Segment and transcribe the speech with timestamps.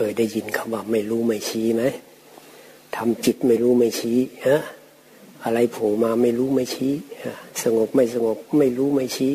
[0.00, 1.82] เคยได้ยินคำว่าไม่รู้ไม่ชี้ไหม
[2.96, 4.62] ทำจิตไม่รู้ไม่ชี้ฮะ
[5.44, 6.92] อะไรโผล่มาไม่รู้ไม่ชี้
[7.62, 9.34] สงบไม่สงบไม่รู้ไม่ชี้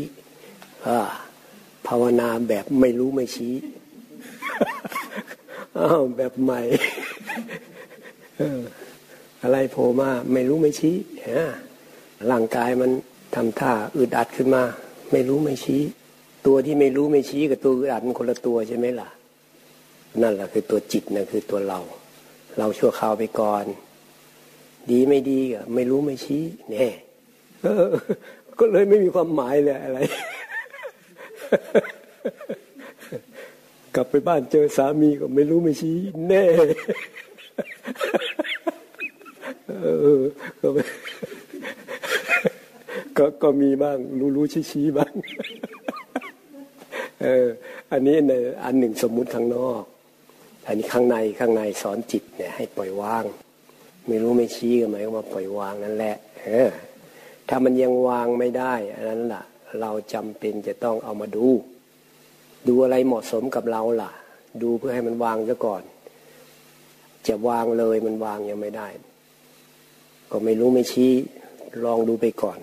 [1.88, 3.54] ภาวนาแบบไม่รู้ไม่ชี้
[5.78, 6.61] อ้าวแบบใหม่
[9.43, 10.95] อะไรโผล่มาไม่รู้ไม่ชี้
[12.32, 12.92] ร่างกายมัน
[13.36, 14.64] ทำท่าอึดอัดขึ้นมา
[15.11, 15.82] ไม่รู้ไม่ชี้
[16.45, 19.09] ตัวที่ไม่รู้ไม่ชี้กับตัวอึดอัดมันคนละตัวใช่ไหมล่ะ
[20.21, 21.79] นั่นแหละคือตัวจิตนะคือตัวเรา
[22.57, 23.65] เราชั่วคราวไปก่อน
[24.91, 26.87] ดีไม่ดีก็ไม่รู้ไม่ชี้แน่
[28.59, 29.99] ก็เลยไม่มีความหมายเลยอะไร
[33.95, 35.95] กลับไปบ้านเจอสามีก็ไม่รู้ไม่ชี้
[36.27, 36.44] แน่
[43.17, 45.14] ก็ก็มีบ้าง รู้รู้ชี้ชี้บ้าง
[47.23, 47.48] เออ
[47.92, 48.31] อันนี้ใน
[48.64, 49.83] อันหนึ่งสมมุติข้างนอก
[50.67, 53.23] อันนี้ข้างในข้างในสอนจิตเนี่ยให้ปล่อยวาง
[54.08, 56.70] ไม่รู้ไม่ชี้ก็หมว่าปล่อยวางนั่นแหละเออ
[57.47, 59.44] ถ้ามันยังวางไม่ได้อันนั้นล่ะ
[59.81, 61.47] เราจำเป็นจะต้องเอามาดู
[62.67, 64.11] ดูอะไรเหมาะสมกับเราล่ะ
[64.61, 65.83] ดูเพื่อให้มันวางซะก่อน
[67.27, 68.88] จะวางเลยมันวางยังไม่ได้
[70.31, 71.11] ก็ไม่รู้ไม่ชี้
[71.86, 72.59] ลองดูไปก่อน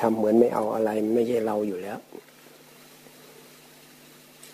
[0.00, 1.98] ทำเหมือนไม่เอาอะไรไม่ใช่เราอยู่แล้ว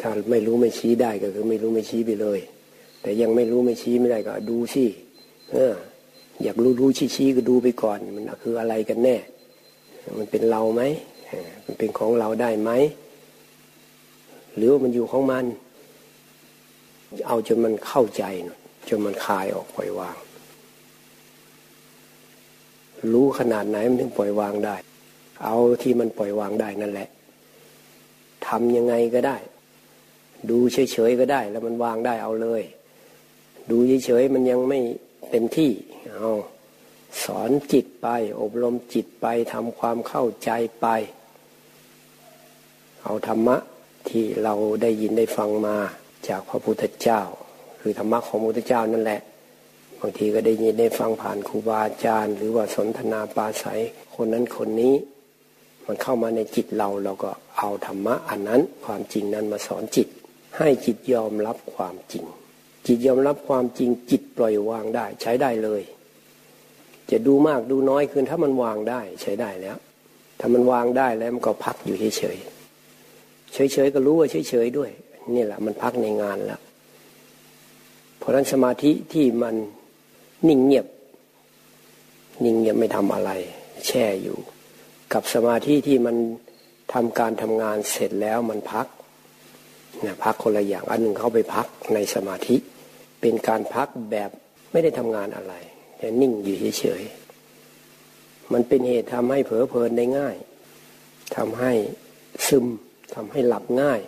[0.00, 2.40] ถ้าไม่รู้ไม่ชี้ได้ก็คือไม่รู้ไม่ชี้ไปเลย
[3.02, 4.84] แต่ยังไม่รู้ไม่ชี้ไม่ได้ก็ดูสิ
[5.52, 5.74] เออ
[6.42, 9.16] อยากรู้รู้ชี้ชี้ก็ดูไปก่อน มันคืออะไรกันแน่
[10.18, 10.82] มันเป็นเราไหม
[11.66, 12.70] มันเป็นของเราได้ไหม
[14.56, 15.44] หรือว่ามันอยู่ของมัน
[17.26, 18.24] เอาจนมันเข้าใจ
[18.88, 20.16] จนมันคลายออกปล่อยวาง
[23.12, 24.76] รู้ขนาดไหนมันถึงปล่อยวางได้
[25.44, 27.08] เอาที่มันปล่อยวางได้นั่นแหละ
[28.46, 29.36] ทำยังไงก็ได้
[30.50, 32.62] ดูเฉยๆก็ได้ แล้วมันวางได้เอาเลย
[33.70, 34.80] ดูเฉยๆมันยังไม่
[35.30, 35.70] เต็มที่
[36.14, 36.30] เอา
[37.24, 38.08] สอนจิตไป
[38.40, 40.50] อบรมจิตไปทำความเข้าใจ
[40.80, 40.86] ไป
[43.04, 43.56] เอาธรรมะ
[44.08, 45.76] ที่เราได้ยินได้ฟังมา
[46.28, 47.20] จากพระพุทธเจ้า
[47.80, 49.20] คือธรรมะของพระพุทธเจ้านั่นแหละ
[50.00, 53.80] บางทีก็ได้ยินได้ฟังผ่านครูบาอาจารย์ หรือว่าสนทนาปาศัย
[54.14, 54.94] คนนั้นคนนี้
[55.86, 60.08] มันเข้ามาในจิตเราเราก็เอาธรรมะอันนั้นความจริงนั้นมาสอนจิต
[60.58, 62.24] ให้จิตยอมรับความจริง
[62.86, 65.82] จิตยอมรับความจริง จิตปล่อยวางได้ ใช้ได้เลย
[67.10, 69.76] จะดูมากดูน้อยคืนถ้ามันวางได้ ใช้ได้แล้ว
[70.40, 74.90] ถ้ามันวางได้แล้วมันก็พักอยู่เฉยเฉยเฉยๆก็รู้ว่าเฉยๆด้วย
[75.34, 76.60] นี่แหละมันพักในงานแล้ว
[78.18, 79.54] เพราะนั้นสมาธิที่มัน
[80.48, 80.86] นิ่งเงียบ
[82.44, 83.30] นิ่งเงียบไม่ทำอะไร
[83.86, 84.38] แช่อยู่
[85.12, 86.16] กับสมาธิที่มัน
[86.92, 88.86] ทำการทำงานเสร็จแล้วมันพัก
[90.02, 92.56] เนะพักคนละอย่างอันหนึ่งเข้าไปพักในสมาธิ
[93.20, 94.30] เป็นการพักแบบ
[94.72, 95.54] ไม่ได้ทำงานอะไร
[95.98, 100.36] แต่นิ่งอยู่เฉยๆมันเป็นเหตุทำให้เผลอเพลินได้ง่าย
[101.36, 101.72] ทำให้
[102.48, 102.66] ซึม
[103.14, 104.00] ทำให้หลับง่าย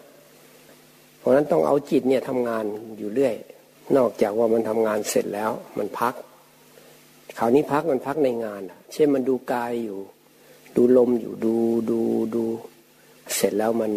[1.18, 2.64] เพราะนั้นต้องเอาจิตเนี่ยทำงาน
[2.98, 3.34] อยู่เรื่อย
[3.96, 6.14] นอกจากว่ามันทำงานเสร็จแล้วมันพัก
[7.38, 8.62] คราวนี้พักมันพักในงาน
[8.92, 9.98] เช่นมันดูกายอยู่
[10.76, 11.54] ดูลมอยู่ดู
[11.90, 12.00] ดู
[12.34, 12.44] ดู
[13.34, 13.92] เสร็จแล้วมัน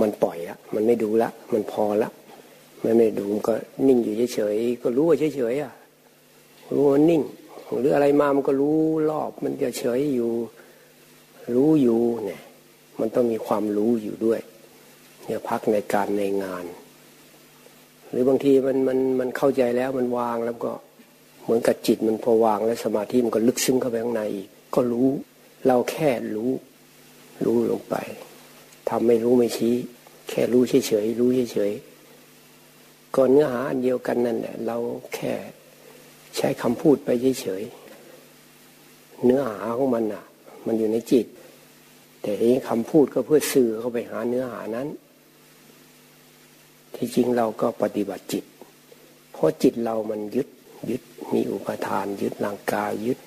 [0.00, 2.10] มันปล่อยอะมันไม่ดูละ มันพอละ
[2.80, 3.52] ไม่ไม่ดูก็
[3.86, 5.72] นิ่งอยู่เฉยๆก็รู้ว่าเฉยๆอะ
[6.72, 7.22] รู้ว่านิ่ง
[7.78, 8.78] หรืออะไรมามันก็รู้
[9.10, 10.32] รอบ มันจะเฉยอยู่
[11.54, 12.42] รู้อยู่เนี่ย
[13.00, 14.40] มันต้องมีความรู้อยู่ด้วย
[15.26, 16.64] เนี่ยพักในการในงาน
[18.10, 20.70] หรือบางทีมันมันมันเข้าใจแล้วมันวางแล้วก็
[21.42, 25.08] เหมือนกับจิตมันพอวางแล้วสมาธิมันก็ลึกซึ้งเข้าไปข้างในอีกก็รู้
[25.66, 26.50] เราแค่รู้
[27.44, 27.96] รู้ลงไป
[28.88, 29.74] ทำไม่รู้ไม่ชี้
[30.28, 34.76] แค่รู้เฉยๆรู้เฉยๆก็เนื้อหาอันเดียวกันนั่นแหละเรา
[35.14, 35.32] แค่
[36.36, 37.08] ใช้คำพูดไป
[37.40, 40.24] เฉยๆเนื้อหาของมันอะ
[40.66, 41.26] มันอยู่ในจิต
[42.22, 44.88] แต่ทีนี้คำพูดก็เพื่อสื่อเข้าไปหาเนื้อหานั้น
[46.94, 48.44] ที่จริงเราก็ปฏิบัติจิต
[49.32, 50.48] เพราะจิตเรามันยึด
[50.90, 51.02] ยึด
[51.32, 53.18] มีอุปทาน ยึดร่างกายยึด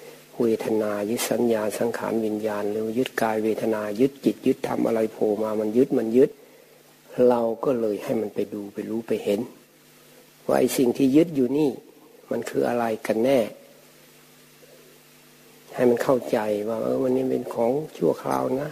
[0.41, 6.29] เวทนายึดสัญญาสังขารวิญญาณหรือยึดกายเวทนายึดจิตยึดทำอะไรโผล่มามันยึดมันยึด
[7.29, 9.39] เราก็เลยให้มันไปดูไปรู้ไปเห็น
[10.45, 11.69] ว่าไอ้สิ่งที่ยึดอยู่นี่
[12.31, 13.39] มันคืออะไรกันแน่
[15.73, 16.37] ให้มันเข้าใจ
[16.67, 18.69] ว่าเออมันนี่เป็นของชั่วคราวนะ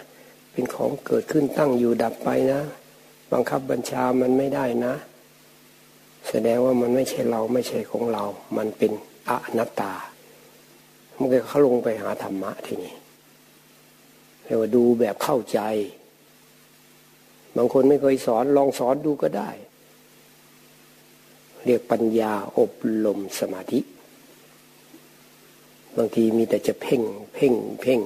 [0.53, 2.61] เป็นของเกิดขึ้นตั้งอยู่ดับไปนะ
[3.31, 4.93] บังคับบัญชามันไม่ได้นะ
[6.29, 8.23] แสดงว่ามันไม่ใช่เราไม่ใช่ของเรา
[8.57, 8.91] มันเป็น
[9.29, 9.93] อนัตตา
[11.19, 12.95] มันก็เขาลงไปหาธรรมะทีนี้
[14.43, 15.59] เรียกว่าดูแบบเข้าใจ
[17.57, 19.49] บางคนไม่เคยสอนลองสอนดูก็ได้
[21.65, 22.71] เรียกปัญญาอบ
[23.05, 23.79] รมสมาธิ
[25.97, 27.01] บางทีมีแต่จะเพ่ง
[27.33, 27.99] เพ่ง เพ่ง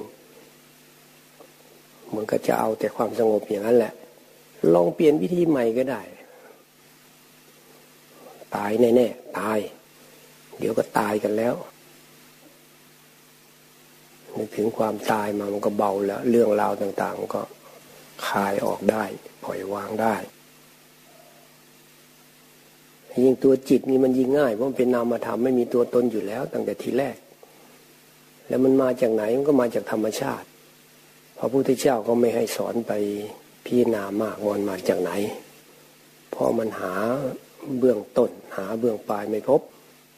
[2.14, 3.94] มันก็จะเอาแต่ความสงบอย่างนั้นแหละ
[4.74, 6.02] ลองเปลี่ยนวิธีใหม่ก็ได้
[8.56, 9.58] ตายแน่ๆตาย
[10.58, 11.54] เดี๋ยวก็ตายกันแล้ว
[14.40, 17.42] นึกถึงความตายมามันก็เบาแล้ว เรื่องราวต่างๆก็
[18.26, 19.04] คลายออกได้
[19.44, 20.14] ปล่อยวางได้
[23.24, 27.16] ยิ่งตัวจิตนี่มันยิ่งง่ายเพราะมันเป็นนามธรรมไม่มีตัวตนอยู่แล้วตั้งแต่ทีแรก
[28.48, 30.46] แล้วมันมาจากไหนมันก็มาจากธรรมชาติ
[31.38, 32.92] พระพุทธเจ้าก็ไม่ให้สอนไป
[33.64, 35.12] พิจารณามากวันมาจากไหน
[36.30, 36.94] เพราะมันหา
[37.78, 39.60] เบื้องต้น หาเบื้องปลายไม่พบ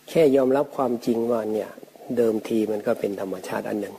[0.08, 1.70] แค่ยอมรับความจริงว่าเนี่ย
[2.16, 3.96] เดิมทีมันก็เป็นธรรมชาติอันหนึ่ง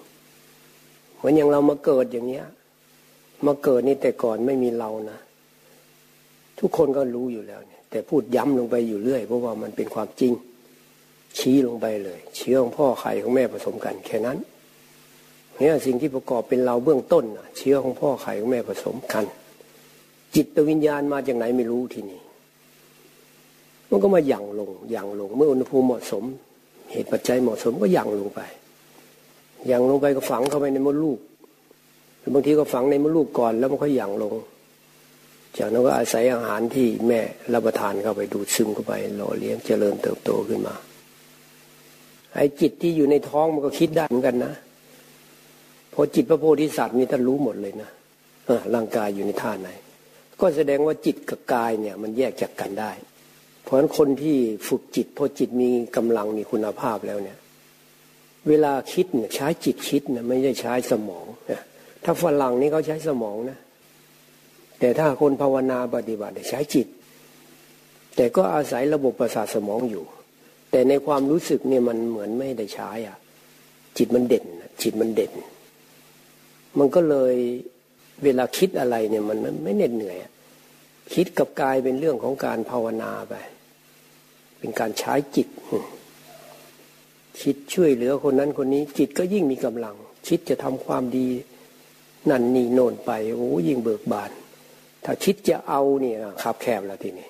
[1.23, 2.45] มือนอย่างเรามาเกิดอย่างเนี้ย
[3.45, 5.19] มาเกิดนี่แต่ก่อนไม่มีเรานะ
[6.59, 10.33] ทุกคนก็รู้อยู่แล้วเนี่ย แต่พูดย้ำลงไปอยู่เรื่อย เพราะว่ามันเป็นความจริง
[11.37, 14.37] ชี้ลงไปเลย เชื้อของพ่อไข่ของแม่ผสมกันแค่นั้น
[15.57, 17.25] เนี่ยสิ่งที่ประกอบเป็นเราเบื้องต้น
[17.57, 19.25] เชื้อของพ่อไข่ของแม่ผสมกัน
[20.35, 22.21] จิตวิญญาณมาจากไหนไม่รู้ทีนี้
[23.89, 26.23] มันก็มาหยั่งลงหยั่งลง เมื่ออุณหภูมิเหมาะสม
[26.91, 28.41] เหตุปัจจัยเหมาะสมก็หยั่งลงไป
[29.67, 31.19] หยั่งลงไปก็ฝังเข้าไปในมดลูก
[32.19, 34.33] หรือบางทีก็ฝังในมดลูกก่อนแล้วมันก็หยั่งลง
[35.57, 37.21] จากนั้นก็อาศัยอาหารที่แม่
[37.53, 40.75] รับประทานเข้าไปดูดซึมเข้าไปหล่อเลี้ยงเจริญเติบโตขึ้นมา
[42.35, 44.53] ไอ้จิตที่อยู่ในท้องมันก็คิดได้เหมือนกันนะ
[45.93, 47.89] พอจิตพระโพธิสัตว์นี่ท่านรู้หมดเลยนะ
[48.73, 49.69] ร่างกายอยู่ในท่าไหน
[50.39, 52.91] ก็แสดงว่าจิตกับกายเนี่ยมันแยกจากกันได้
[53.63, 54.37] เพราะฉะนั้นคนที่
[54.67, 57.37] ฝึกจิตพอจิตมีกำลังมีคุณภาพแล้วเนี่ย
[58.47, 61.61] เวลาคิดเนี่ยใช้จิตคิดนะไม่ใช่ใช้สมองนะ
[62.03, 63.57] ถ้าฝรั่งนี่เขาใช้สมองนะ
[64.79, 66.87] แต่ถ้าคนภาวนาปฏิบัติใช้จิต
[68.15, 70.03] แต่ก็อาศัยระบบประสาทสมองอยู่
[70.71, 73.17] แต่ในความรู้สึกเนี่ยมันเหมือนไม่ได้ใช้อะ
[73.97, 74.45] จิตมันเด่น
[74.81, 75.33] จิตมันเด่น
[76.77, 77.35] มันก็เลย
[78.23, 80.17] เวลาคิดอะไรเนี่ยมันไม่เหน็ดเหนื่อย
[81.13, 83.33] คิดกับกายเป็นเรื่องของการภาวนาไป
[84.59, 85.47] เป็นการใช้จิต
[87.41, 89.95] คิดช่วยเหลือคนนั้นคนนี้ จิตก็ยิ่งมีกำลัง
[90.27, 91.29] คิดจะทำความดี
[92.29, 94.31] นั่นนี่โน่นไปโอ้ยิ่งเบิกบาน
[95.05, 97.27] ถ้าคิดจะเอาเนี่ยขับแคบแล้วทีนี้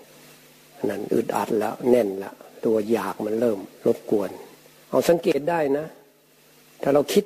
[0.90, 2.32] นั่นอึดอัดแล้วแน่นละ
[2.66, 4.30] ตัวอยากมันเริ่มรบกวน
[4.90, 5.86] เอาสังเกตได้นะ
[6.82, 7.24] ถ้าเราคิด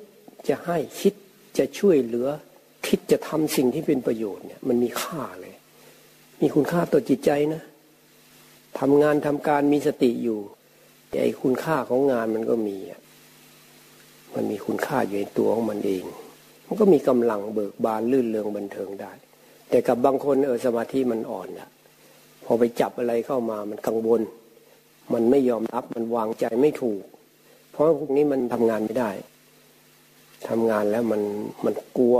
[0.48, 1.14] จะให้คิด
[1.58, 2.28] จะช่วยเหลือ
[2.86, 5.54] คิดจะทำสิ่งที่เป็นประโยชน์เนี่ยมันมีค่าเลย
[6.40, 7.62] มีคุณค่าต่อจิตใจนะ
[8.80, 10.38] ทำงานทำการมีสติอยู่
[11.22, 13.00] ไอ้คุณค่าของงานมันก็มีอะ
[14.34, 16.04] มันมีคุณค่าอยู่ในตัวของมันเอง
[16.66, 19.12] มันก็มีกำลังเบิกบานลื่นเริงบันเทิงได้
[19.70, 21.68] แต่กับบางคนเออสมาธิมันอ่อนละ
[22.44, 24.22] พอไปจับอะไรเข้ามามันกังวล
[25.12, 27.02] มันไม่ยอมรับมันวางใจไม่ถูก
[27.72, 29.10] เพราะพวกนี้มันทำงานไม่ได้
[30.48, 31.22] ทำงานแล้วมัน
[31.64, 32.16] มันกลัว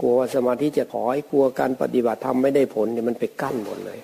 [0.00, 4.00] กลัวสมาธิจะถอยกลัวการปฏิบัติทำไม่ได้ผลเนี่ยมันไปกั้นหมดเลย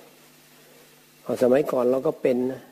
[1.22, 2.62] เอสมัยก่อนเราก็เป็นนะ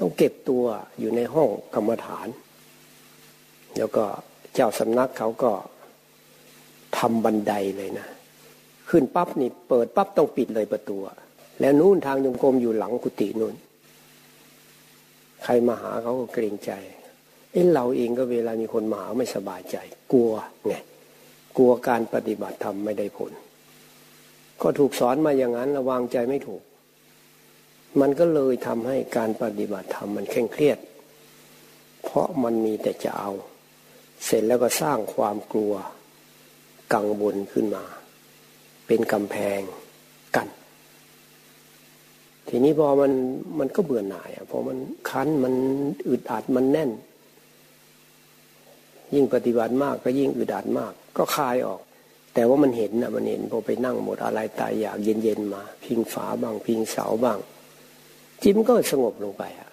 [0.00, 0.64] ต้องเก็บตัว
[0.98, 2.28] อยู่ในห้องกรรมฐาน
[3.78, 4.04] แล้วก็
[4.54, 5.52] เจ้าสำนักเขาก็
[6.98, 8.08] ทำบันไดเลยนะ
[8.90, 10.96] ขึ้นปั๊บนี่เปิดปั๊บต้องปิดเลยประตู
[11.60, 13.54] แล้วนู่นทางยงกรมอยู่หลังกุฏินู่น
[15.44, 16.72] ใครมาหาเขาก็เกรงใจ
[17.52, 19.76] เอ้เราเองก็เวลามีคนมาหาไม่สบายใจ
[20.12, 20.32] กลัว
[20.66, 20.74] ไง
[21.56, 23.32] กลัวการปฏิบัติธรรมไม่ได้ผล
[24.62, 26.62] ก็ถูกสอนมาอย่างนั้นระวางใจไม่ถูก
[28.00, 30.78] มันก็เลยทำให้การปฏิบัติธรรมมันเคร่งเครียด
[32.02, 33.30] เพราะมันมีแต่จะเอา
[34.24, 35.74] เสร็จแล้วก็สร้างความกลัว
[36.94, 37.84] กังวลขึ้นมา
[38.86, 39.60] เป็นกำแพง
[40.36, 40.48] กัน
[42.48, 43.12] ทีนี้พอมัน
[43.58, 44.78] มันก็เบื่อหน่ายอะพอมัน
[45.10, 45.54] คันมัน
[46.08, 46.90] อึดอัดมันแน่น
[49.14, 51.80] ยิ่งปฏิบัติมากก็ยิ่งอึดอัดมาก ก็คลายออก
[52.34, 57.38] แต่ว่ามันเห็นนะมันเห็นพอไปนั่งหมดอะไรตายอยากเย็นๆมา พิงฝาบ้างพิงเสาบ้าง
[58.42, 59.70] จิตมันก็สงบลงไปอะ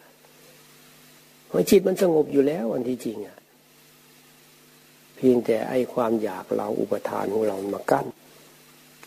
[1.48, 3.38] เพราะจิตมันสงบอยู่แล้วอันที่จริงอะ
[5.16, 8.06] เพียงแต่ไอ้ความอยากเราอุปทานของเรามากั้น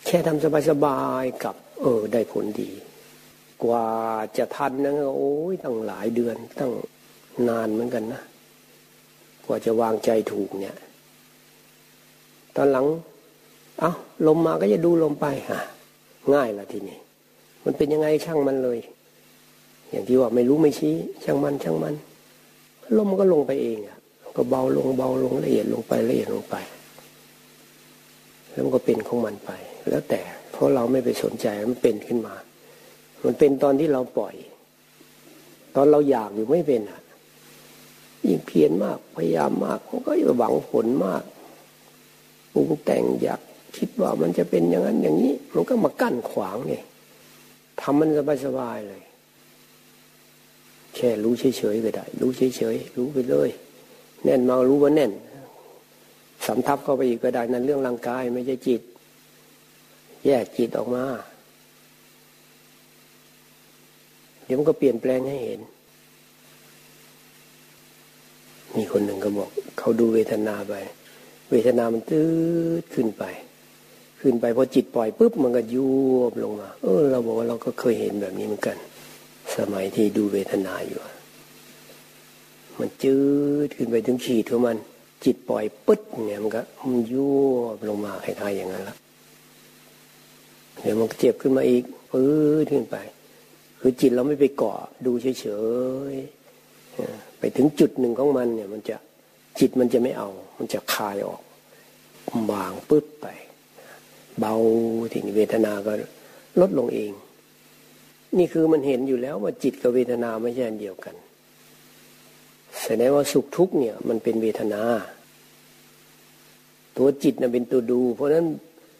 [0.06, 2.70] แค่ทำสบายๆกับ เออ ได้ผลดี
[3.64, 3.86] กว่า
[4.38, 6.72] จะทันนะโอ้ยตั้งหลายเดือนตั้ง
[7.48, 8.22] นานเหมือนกันนะ
[9.46, 10.76] กว่าจะวางใจถูกเนี่ย
[12.56, 12.86] ตอนหลัง
[13.80, 13.92] เอา้า
[14.26, 15.60] ลมมาก็จะดูลมไปฮะ
[16.34, 16.98] ง่ายละทีนี้
[17.64, 18.78] มันเป็นยังไงช่างมันเลย
[19.90, 20.94] อย่างที่ว่าไม่รู้ไม่ชี้
[21.24, 21.94] ช่างมันช่างมัน
[22.96, 23.98] ลมมันก็ลงไปเองอะ
[24.36, 26.56] ก็เบาลงเบาลงละเอียดลงไปละเอียดลงไป
[28.50, 29.50] แล้วมันก็เป็นของมันไป
[29.88, 30.20] แล้วแต่
[30.50, 32.34] เพราะเราไม่ไปสนใจมันเป็นขึ้นมา
[33.24, 34.34] มันเป็นตอนที่เราปล่อย
[35.74, 37.00] ตอนเราอยากอยู่ไม่เป็นอะ
[38.26, 41.22] ยิ่งเพียรมากพยายามมากมันก็จะหวังผลมาก
[42.52, 43.40] ปรุงแต่งอยาก
[43.76, 46.74] คิดว่ามันจะเป็นอย่างนั้นอย่างนี้ มันก็มากั้นขวางไง
[47.80, 48.10] ทำมัน
[48.46, 49.02] สบายๆเลย
[50.96, 53.50] แค่รู้เฉยๆก็ได้ รู้เฉยๆรู้ไปเลย
[54.24, 55.12] แน่นมารู้ว่าแน่น
[56.46, 58.80] สำทับเข้าไปอีกก็ได้นั่นเรื่องร่างกายไม่ใช่จิต
[60.26, 61.04] แยกจิตออกมา
[64.44, 65.60] เดี๋ยวมันก็เปลี่ยนแปลงให้เห็น
[68.76, 70.74] มีคนหนึ่งก็บอก เขาดูเวทนาไป
[71.50, 72.26] เวทนามันตื้
[72.82, 73.24] ดขึ้นไป
[74.20, 75.88] ขึ้นไปพอจิตปล่อยปุ๊บมันก็ยุ
[76.30, 78.76] บลงมา เออ เราบอกว่าเราก็เคยเห็นแบบนี้เหมือนกัน
[79.56, 81.00] สมัยที่ดูเวทนาอยู่
[82.78, 83.16] มันจื
[83.66, 84.76] ดขึ้นไปถึงขีดของมัน
[85.24, 87.54] จิตปล่อยปึ๊ดเนี่ยมันก็มันยั่ว
[87.88, 88.96] ลงมาคล้ายๆอย่างนั้นละ
[90.82, 92.28] เดี๋ยวมันเจ็บขึ้นมาอีกปื้
[92.62, 92.96] ดขึ้นไป
[93.80, 95.46] คือจิตเราไม่ไปเกาะดูเฉ
[96.12, 98.96] ยๆไปถึงจุดหนึ่งของมันเนี่ย มันจะ
[99.58, 100.28] จิตมันจะไม่เอา
[100.58, 101.40] มันจะคลายออก
[102.50, 103.26] บางปึ๊บไป
[104.38, 104.54] เบา
[105.14, 105.92] ถึงเวทนาก็
[106.60, 107.12] ลดลงเอง
[108.38, 111.14] นี่คือมันเห็นอยู่แล้วว่าจิตกับเวทนาไม่ใช่อันเดียวกัน
[112.84, 114.82] แสดงว่าสุขทุกเนี่ยมันเป็นเวทนา
[116.96, 118.46] ตัวจิตน่ะเป็นตัวดู เพราะฉะนั้น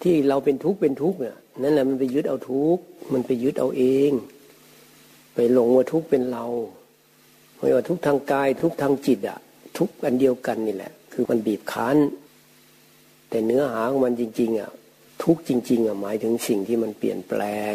[0.03, 2.83] ที่เราเป็นทุกข์เป็นทุกข์เนี่ยนั่นแหละมันไปยึดเอาทุกข์
[3.13, 4.11] มันไปยึดเอาเอง
[5.35, 6.47] ไปหลงว่าทุกข์เป็นเรา
[7.59, 9.39] ไม่ว่าทุกข์ทางกายทุกข์ทางจิตอะ
[9.79, 11.97] ทุกข์อันเดียวกันนี่แหละ คือมันบีบคั้น
[13.29, 14.71] แต่เนื้อหาของมันจริง ๆอะ
[15.23, 17.75] ทุกข์จริง ๆอะหมายถึงสิ่งที่มันเปลี่ยนแปลง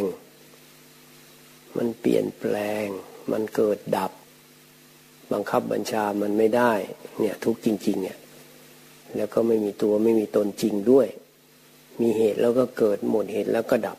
[1.77, 2.85] มันเปลี่ยนแปลง
[3.31, 4.11] มันเกิดดับ
[5.33, 6.73] บังคับบัญชามันไม่ได้
[7.19, 8.17] เนี่ยทุกจริง ๆ เนี่ย
[9.15, 11.07] แล้วก็ไม่มีตัวไม่มีตนจริงด้วย
[12.01, 13.97] มีเหตุแล้วก็เกิดหมดเหตุแล้วก็ดับ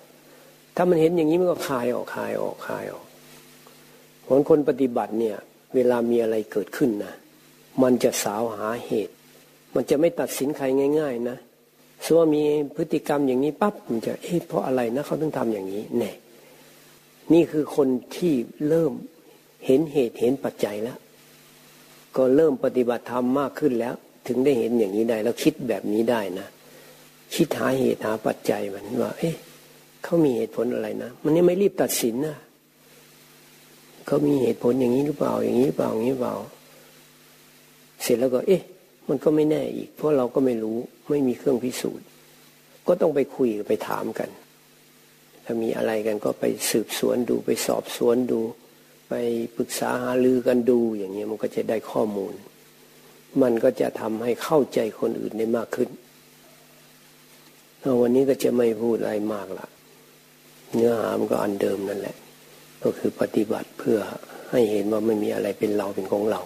[0.76, 3.06] ถ้ามันเห็นอย่างนี้มันก็คลายออกคลายออกคลายออก
[4.26, 5.36] ผลคนปฏิบัติเนี่ย
[5.74, 7.14] เวลามีอะไรเกิดขึ้นนะ
[7.82, 9.14] มันจะสาวหาเหตุ
[9.74, 10.64] มันจะไม่ตัดสินใคร
[11.00, 11.36] ง่าย ๆ นะ
[12.06, 12.42] ส่วนมี
[12.76, 16.12] พฤติกรรมอย่างนี้ปั๊บมันจะเอ๊ะเพราะอะไรนะเขาต้องทำอย่างนี้แน่
[17.32, 18.34] นี่คือคนที่
[18.68, 18.92] เริ่ม
[19.66, 20.98] เห็นเหตุเห็นปัจจัยแล้ว
[22.16, 23.94] ก็เริ่มปฏิบัติธรรมมากขึ้นแล้ว
[24.26, 26.46] ถึงได้เห็นอย่างนี้ได้แล้วคิดแบบนี้ได้นะ
[27.34, 29.36] คิดหาเหตุหาปัจจัยมันว่า เอ๊ะ
[30.02, 32.36] เขามีเหตุผลอะไรนะมันนี่ไม่รีบตัดสินนะ
[34.06, 36.34] เขามีเหตุผลอย่างนี้หรือเปล่า อย่างนี้หรือเปล่าอย่างนี้เปล่า
[38.02, 38.62] เสร็จแล้วก็ เอ๊ะ
[39.08, 40.78] มันก็ไม่แน่อีก เพราะเราก็ไม่รู้
[41.10, 42.06] ไม่มีเครื่องพิสูจน์
[42.86, 44.28] ก็ต้องไปคุยไปถามกัน
[45.48, 48.40] ถ้ามีอะไรกันก็ไปสืบสวนดูไปสอบสวนดู
[49.08, 49.14] ไป
[49.56, 52.34] ปรึกษาหารือกันดูอย่างนี้ยมันก็จะได้ข้อมูล
[53.42, 55.90] มันก็จะทำให้เข้าใจคนอื่นได้มากขึ้น
[58.00, 59.66] วันนี้ก็จะไม่พูดอะไรมากละ
[60.74, 62.16] เนื้อหามันก็อันเดิมนั่นแหละ
[62.82, 63.98] ก็คือปฏิบัติเพื่อ
[64.50, 66.40] ให้เห็นว่าไม่มีอะไรเป็นเราเป็นของเรา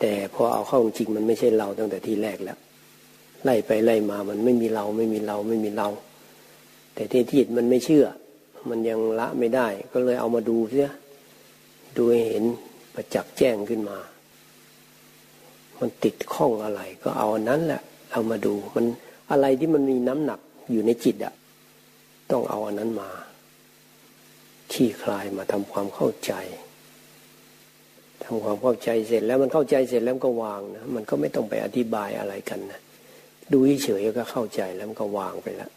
[0.00, 2.58] แต่พอเอาเข้าจริงมันไม่ใช่เราตั้งแต่ที่แรกแล้ว
[3.44, 5.88] ไล่ไปไล่มามันไม่มีเราไม่มีเราไม่มีเรา
[6.94, 8.06] แต่ที่จิตมันไม่เชื่อ
[8.68, 10.90] มันยังละไม่ได้ ก็เลยเอามาดูเสีย
[11.96, 12.44] ดูเห็น
[12.94, 13.98] ประจักษ์แจ้งขึ้นมา
[15.80, 17.82] มันติดข้องอะไร ก็เอาอันนั้นแหละ
[18.12, 18.84] เอามาดู มัน
[19.30, 21.34] อะไรที่มันมีน้ำหนักอยู่ในจิตอะ
[22.30, 23.10] ต้องเอาอันนั้นมา
[24.72, 26.32] ขี้คลายมาทำความเข้าใจ
[28.24, 32.80] ทำความเข้าใจเสร็จแล้วมันเข้าใจเสร็จแล้วก็วางนะมันก็ไม่ต้องไปอธิบายอะไรกันนะ
[33.52, 35.70] ดูเฉยๆก็เข้าใจแล้วมันก็วางไปแล้ว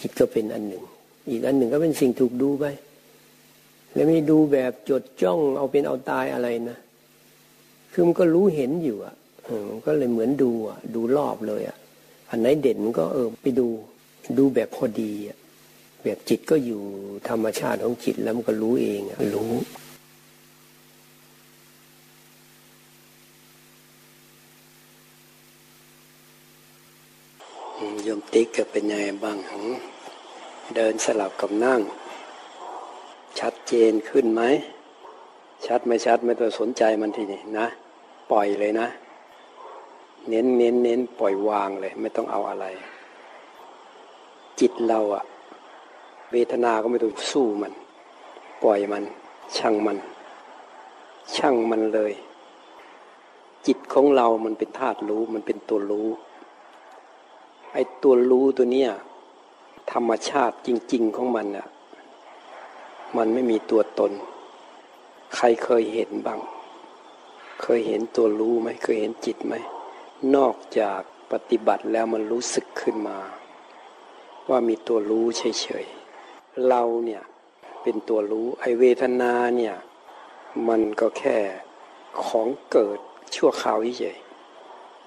[0.00, 0.84] จิตก็เป็นอันหนึ่ง
[1.28, 2.64] อีกอันหนึ่งก็เป็นสิ่งถูกดูไป
[3.94, 6.78] แล้วไม่ดูแบบจดจ้องเอาเป็นเอาตายอะไรนะ
[7.92, 9.14] คือมันก็รู้เห็นอยู่อะ
[9.70, 11.76] มันก็เลยเหมือนดูอะ ดูรอบเลยอะ
[12.30, 13.68] อันไหนเด่นมันก็เออไปดู
[14.38, 15.36] ดูแบบพอดีอะ
[16.04, 16.82] แบบจิตก็อยู่
[17.28, 19.50] ธรรมชาติของจิตแล้วมันก็รู้เองอะรู้
[28.58, 29.36] ยมติ๊กก็เป็นยังไงบ้าง
[30.76, 31.80] เดินสลับกับนั่ง
[33.40, 34.42] ชัดเจนขึ้นไหม
[35.66, 37.66] ชัดไม่ชัดไม่ต้องสนใจมันทีนี้นะ
[38.30, 38.88] ปล่อยเลยนะ
[40.28, 42.66] เน้นเน้นเน้นปล่อยวางเลย ไม่ต้องเอาอะไร
[44.60, 45.24] จิตเราอะ
[46.32, 47.72] เวทนาก็ไม่ต้องสู้มัน
[48.64, 49.04] ปล่อยมัน
[49.56, 49.98] ช่างมัน
[51.36, 52.12] ช่างมันเลย
[53.66, 56.08] จิตของเรามันเป็นธาตุรู้มันเป็นตัวรู้
[57.72, 58.90] ไอ้ตัวรู้ตัวเนี้ย
[59.92, 61.68] ธรรมชาติจริง ๆ ของมันอะ
[63.16, 64.12] มันไม่มีตัวตน
[65.34, 66.40] ใครเคยเห็นบ้าง
[67.62, 69.54] เคยเห็นตัวรู้ไหมเคยเห็นจิตไหม
[70.36, 71.00] นอกจาก
[71.32, 73.18] ปฏิบัติแล้วมันรู้สึกขึ้นมา
[74.48, 77.22] ว่ามีตัวรู้เฉยๆ เราเนี่ย
[77.82, 79.76] เป็นตัวรู้ไอเวทนาเนี่ย
[80.68, 81.36] มันก็แค่
[82.24, 82.98] ของเกิด
[83.36, 84.18] ชั่วคราวเฉย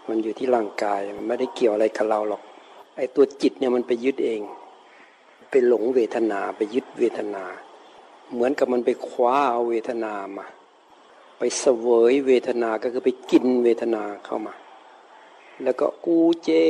[0.07, 2.41] มันอยู่ที่ร่างกายมันไม่ได้เกี่ยวอะไรกับเราหรอก
[2.95, 4.41] ไอ้ตัวจิตเนี่ยมันไปยึดเอง
[5.49, 7.43] ไปหลงเวทนาไปยึดเวทนา
[8.33, 10.45] เหมือนกับมันไปคว้าเอาเวทนามา
[11.37, 14.53] ไปเสวยเวทนาก็คือไปกินเวทนาเข้ามา
[15.63, 16.65] แล้วก็กูเจ็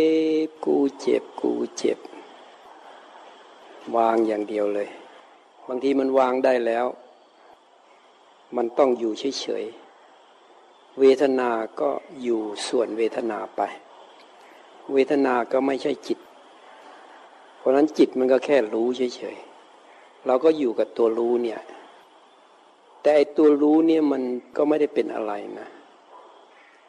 [0.46, 2.00] บ กูเจ็บ กูเจ็บ
[3.96, 4.90] วางอย่างเดียวเลย
[5.68, 6.86] บางทีมันวางได้แล้ว
[8.56, 11.50] มันต้องอยู่เฉยๆเวทนา
[11.80, 11.90] ก็
[12.24, 13.62] อยู่ส่วนเวทนาไป
[14.94, 16.20] เวทนาก็ไม่ใช่จิต
[17.58, 21.60] เพราะนั้นจิตมันก็แค่รู้เฉยๆ เราก็อยู่กับตัวรู้เนี่ย
[23.02, 24.24] แต่ไอตัวรู้เนี่ยมัน
[24.58, 25.68] ก็ไม่ได้เป็นอะไรนะ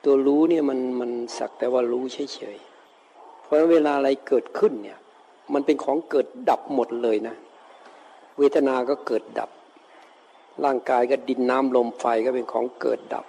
[0.05, 4.99] ตัวรู้เนี่ยมันมันสักแต่ว่ารู้เฉยๆ เพราะเวลาอะไรเกิดขึ้นเนี่ย
[5.53, 7.35] มันเป็นของเกิดดับหมดเลยนะ
[8.39, 9.51] เวทนาก็เกิดดับ
[10.65, 13.25] ร่างกายก็ดินน้ำลมไฟก็เป็นของเกิดดับ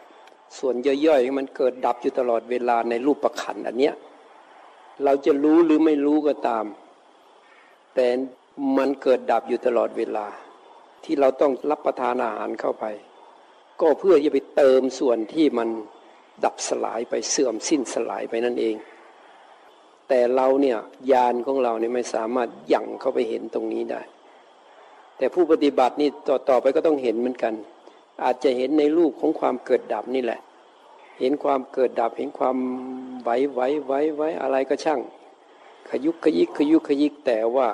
[0.58, 0.76] ส่วน
[1.06, 3.96] ย่อยๆ มันเกิดดับอยู่ตลอดเวลาในรูปประขันอันเนี้ย
[5.04, 6.66] เราจะรู้หรือไม่รู้ก็ตาม
[7.96, 8.08] แต่
[8.78, 10.28] มันเกิดดับอยู่ตลอดเวลา
[11.04, 12.86] ที่เราต้องรับประทานอาหารเข้าไป
[13.82, 15.70] ก็เพื่อจะไปเติมส่วนที่มัน
[16.46, 18.76] ดับสลายไปเสื่อมสิ้นสลายไปนั่นเอง
[20.08, 20.78] แต่เราเนี่ย
[21.12, 24.02] ยานของเราเนี่ยไม่สามารถยั่งเข้าไปเห็นตรงนี้ได้
[25.18, 27.54] แต่ผู้ปฏิบัตินี่ต่อต่อไปก็ต้องเห็นเหมือนกัน
[28.24, 30.40] อาจจะเห็นในรูปของความเกิดดับนี่แหละ
[31.20, 32.58] เห็นความเกิดดับเห็นความ
[33.22, 35.02] ไหวไหวไหวไหวอะไรก็ช่าง
[35.90, 37.68] ขยุกขยิกขยุกขยิกแต่ว่า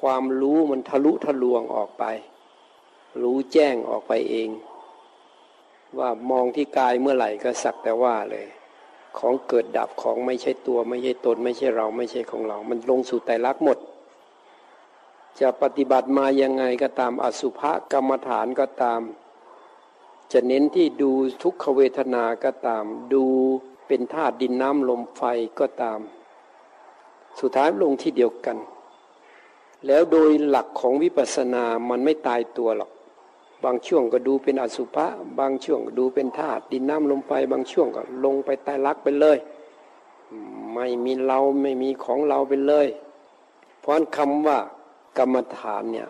[0.00, 2.04] ความรู้มันทะลุทะลวงออกไป
[3.22, 4.48] รู้แจ้งออกไปเอง
[5.98, 8.46] ว่ามองที่กายเมื่อไหร่ก็สักแต่ว่าเลย
[9.18, 13.78] ของเกิดดับของไม่ใช่ตัวไม่ใช่ตน ไม่ใช่เราไม่ใช่ของเรา มันลงสู่ไตรลักษณ์หมด
[15.40, 17.60] จะปฏิบัติมายังไงก็ตามอสุภ
[17.92, 19.00] กรรมฐานก็ตาม
[20.32, 21.10] จะเน้นที่ดู
[21.42, 23.24] ทุกขเวทนาก็ตาม ดู
[23.86, 25.22] เป็นธาตุดินน้ำลมไฟ
[25.60, 26.00] ก็ตาม
[27.40, 28.56] สุดท้ายลงที่เดียวกัน
[29.86, 32.90] แล้วโดยหลักของวิปัสสนามันไม่ตายตัวหรอก
[33.64, 35.06] บางช่วงก็ดูเป็นอสุภะ
[35.40, 39.38] บางช่วงก็ดูเป็นธาตุดินน้ำลมไฟบางช่วงก็ลงไปใต้ลักไปเลย
[40.74, 42.86] ไม่มีเราไม่มีของเราไปเลย
[43.80, 44.58] เพราะคำว่า
[45.18, 46.08] กรรมฐานเนี่ย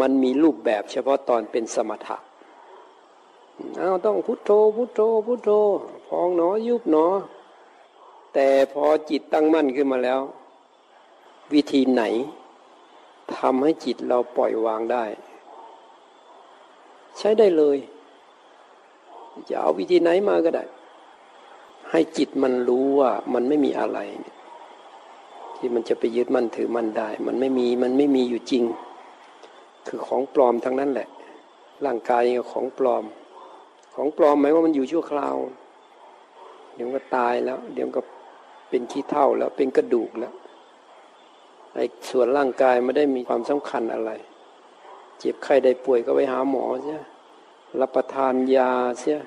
[0.00, 2.16] มันมีรูปแบบเฉพาะตอนเป็นสมถะ
[3.78, 5.50] เอาต้องพุทโธพุทโธพุทโธ
[6.08, 7.06] พองหนอยุบหนอ
[8.34, 10.20] แต่พอจิตตั้งมั่นขึ้นมาแล้ว
[11.52, 12.02] วิธีไหน
[13.36, 15.04] ทำให้จิตเราปล่อยวางได้
[17.18, 17.78] ใช้ได้เลย
[19.48, 20.64] จะเอาวิธีไหนมาก็ได้
[21.90, 23.98] ให้จิตมันรู้ว่ามันไม่มีอะไร
[25.56, 28.64] ที่มันจะไปยึดมั่นถือมันได้ มันไม่มีมันไม่มีอยู่จริง
[29.86, 31.08] คือของปลอมทั้งนั้นแหละ
[31.84, 33.04] ร่างกายของปลอม
[33.94, 35.36] ของปลอมหมายว่ามันอยู่ชั่วคราว
[36.74, 38.00] เดี๋ยวก็ตายแล้ว เดี๋ยวก็
[38.68, 40.34] เป็นขี้เท่าแล้ว เป็นกระดูกแล้ว
[41.74, 44.10] ไอ้ส่วนร่างกายไม่ได้มีความสำคัญอะไร
[45.18, 47.02] เจ็บไข้ได้ป่วยก็ไปหาหมอเสีย
[47.80, 49.20] รับประทานยาเสีย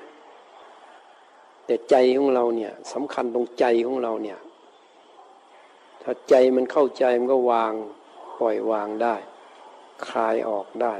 [1.66, 4.38] แต่ใจของเราเนี่ยสำคัญตรงใจของเราเนี่ย
[6.02, 7.72] ถ้าใจมันเข้าใจมันก็วาง
[8.40, 9.16] ปล่อยวางได้
[10.08, 10.94] คลายออกได้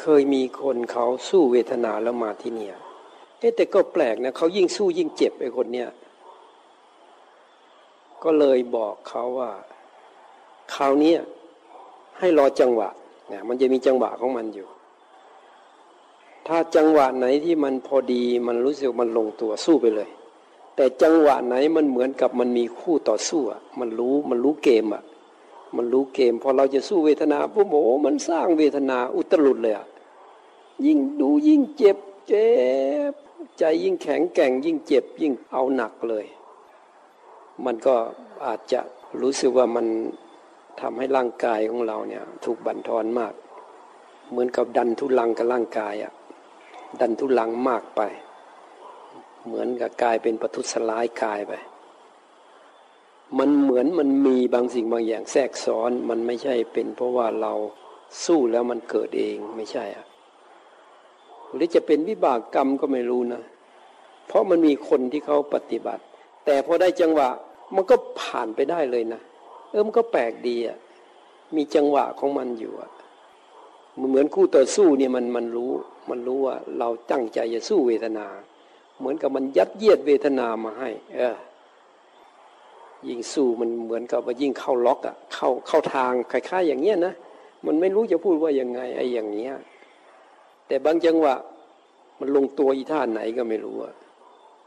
[0.00, 2.76] เคยมีคนเขาสู้เวทนาแล้วมาที่เนี่ย
[3.38, 5.88] เอ๊แต่ก็แปลกนะเขายิ่งสู้ยิ่งเจ็บไอ้คนเนี้ย
[8.24, 9.50] ก็เลยบอกเขาว่า
[10.74, 11.14] คราวนี้
[12.18, 12.88] ให้รอจังหวะ
[13.28, 14.68] เนี่ยมันจะมีจังหวะของมันอยู่
[16.46, 20.10] ถ้าจังหวะไหนที่มันพอดีมันรู้สึกมันลงตัวสู้ไปเลย
[20.76, 25.02] แต่จังหวะไหนมันเหมือนกับมันมีคู่ต่อสู้อะมันรู้มันรู้เกมอะ
[25.76, 29.86] มันรู้เกม พอเราจะสู้เวทนาปุ๊บโอ้มันสร้างเวทนาอุตรุดเลยอะ
[30.86, 32.48] ยิ่งดูยิ่งเจ็บเจ็
[33.10, 33.12] บ
[33.58, 36.24] ใจยิ่งแข็งแกร่งยิ่งเจ็บยิ่งเอาหนักเลย
[37.64, 37.94] มันก็
[38.46, 38.80] อาจจะ
[39.20, 39.86] รู้สึกว่ามัน
[40.80, 43.32] ทำให้ร่างกายของเราเนี่ยถูกบั่นทอนมาก
[44.30, 46.12] เหมือนกับดันทุลังกับร่างกายอะ่ะ
[47.00, 48.00] ดันทุลังมากไป
[49.46, 51.52] เหมือนกับกายเป็นปทุสลายกายไป
[53.38, 57.52] มันเหมือนมันมีบางสิ่งบางอย่างแทรกซ้อน มันไม่ใช่เป็นเพราะว่าเรา
[58.24, 60.06] สู้แล้วมันเกิดเองไม่ใช่อะ
[61.54, 63.42] หรือจะเป็นวิบากกรรมก็ไม่รู้นะ
[64.26, 66.02] เพราะมันมีคนที่เขาปฏิบัติ
[66.44, 67.28] แต่พอได้จังหวะ
[67.74, 69.20] มันก็ผ่านไปได้เลยนะ
[69.70, 70.78] เออมันก็แปลกดีอะ
[71.56, 72.90] มีจังหวะของมันอยู่อะ
[74.08, 75.72] เหมือนคู่ต่อสู้เนี่ยมันมันรู้
[76.10, 78.26] มันรู้ว่าเราตั้งใจจะสู้เวทนา
[78.98, 81.36] เหมือนกับมันยัดเยียดเวทนามาให้ เออ
[83.08, 87.14] ยิ่งสู้มันเหมือนกับว่ายิ่งเข้าล็อกอะเข้าเข้าทางคล้ายๆอย่างเงี้ยนะ
[87.66, 89.54] มันไม่รู้จะพูดว่ายังไงไอ้อย่างเงี้ย
[90.66, 91.34] แต่บางจังหวะ
[92.18, 93.94] มันลงตัวอีท่าไหนก็ไม่รู้อะ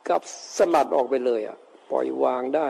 [0.10, 0.22] กับ
[0.58, 1.58] สลัดออกไปเลยอะ
[1.92, 2.70] ปล่อยวางได้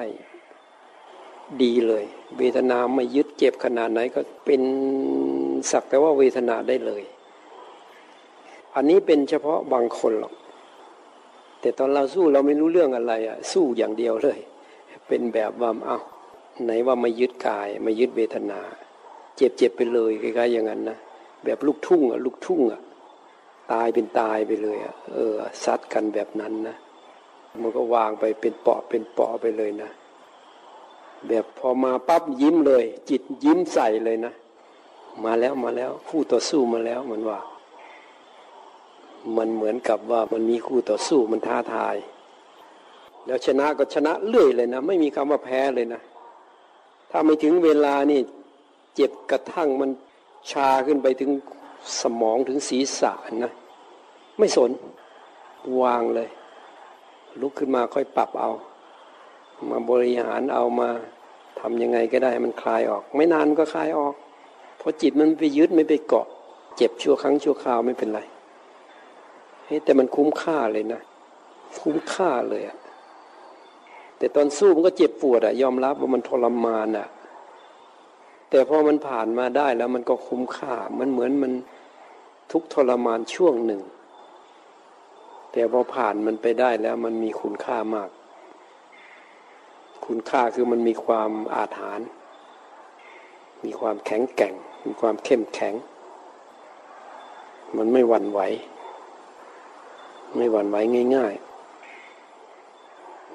[1.63, 2.03] ดีเลย
[2.37, 4.61] เวทนาไม่ยึดเจ็บขนาดไหนก็เป็น
[5.71, 7.03] สักแต่ว่าเวทนาได้เลย
[8.75, 10.33] อันนี้เป็นเฉพาะบางคนหรอก
[11.61, 14.39] แต่ตอนเราสู้เราไม่รู้เรื่องอะไรอะสู้อย่างเดียวเลย
[15.07, 15.97] เป็นแบบว่าเอา
[16.63, 18.61] ไหนว่าม่ยึดกายม่ยึดเวทนา
[19.35, 20.97] เจ็บเจ็บไปเลยคล้ายๆอย่างนั้นนะ
[21.43, 22.81] แบบลูกทุ่งอะลูกทุ่งอะ
[23.71, 26.75] ตายเป็นตายไปเลยอะเออซัดกันแบบนั้นนะ
[27.61, 29.89] มันก็วางไปเป็นเปาะเป็นเปาะไปเลยนะ
[31.27, 34.33] แบบพอมาปั๊บยิ้มเลย จิตยิ้มใส่เลยนะ
[35.23, 37.39] มาแล้วมาแล้ว คู่ต่อสู้มาแล้วมันว่า
[39.37, 41.95] มันเหมือนกับว่ามันมีคู่ต่อสู้มันท้าทาย
[43.27, 46.01] แล้วชนะก็ชนะเรื่อยเลยนะ ไม่มีคำว่าแพ้เลยนะ
[47.11, 48.19] ถ้าไม่ถึงเวลานี่
[48.95, 49.89] เจ็บกระทั่งมัน
[50.51, 51.31] ชาขึ้นไปถึง
[52.01, 53.13] สมองถึงศีรษะ
[53.43, 53.51] นะ
[54.39, 54.71] ไม่สน
[55.81, 56.29] วางเลย
[57.41, 58.51] ลุกขึ้นมาค่อยปรับเอา
[59.71, 60.89] มาบริหารเอามา
[61.59, 64.15] ทำยังไงก็ได้ให้มันคลายออก ไม่นานก็คลายออก
[64.77, 66.27] เพราะจิตมันไปยึดไม่ไปเกาะ
[66.77, 68.21] เจ็บชั่วครั้งชั่วคราวไม่เป็นไร
[69.65, 71.01] เฮ้แต่มันคุ้มค่าเลยนะ
[71.81, 72.77] คุ้มค่าเลยอะ
[74.17, 77.07] แต่ตอนสู้มันก็เจ็บปวดอะยอมรับว่ามันทรมานอะ
[78.49, 81.53] แต่พอมันผ่านมาได้แล้วมันก็คุ้มค่ามันเหมือนมัน
[82.51, 83.81] ทุกทรมานช่วงหนึ่ง
[85.51, 88.09] แต่พอผ่านมันไปได้แล้วมันมีคุณค่ามาก
[90.05, 92.07] คุณค่าคือมันมีความอาถรรพ์
[93.65, 94.53] มีความแข็งแกร่ง
[94.85, 95.73] มีความเข้มแข็ง
[97.77, 98.39] มันไม่หวั่นไหว
[100.35, 100.77] ไม่หวั่นไหว
[101.15, 101.46] ง่าย ๆ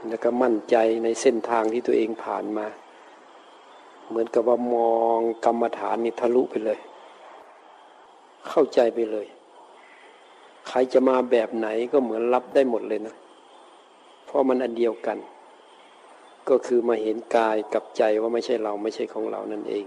[0.09, 2.67] แล้วก็มั่นใจในเส้นทางที่ตัวเองผ่านมา
[4.09, 6.79] เหมือนกับว่ามองกรรมฐานนี่ทะลุไปเลย
[8.49, 9.27] เข้าใจไปเลย
[10.69, 13.15] ใครจะมาแบบไหนก็เหมือนรับได้หมดเลยนะ
[14.25, 15.19] เพราะมันอันเดียวกัน
[16.49, 19.85] ก็คือมาเห็นกายกับใจว่าไม่ใช่เราไม่ใช่ของเรานั่นเอง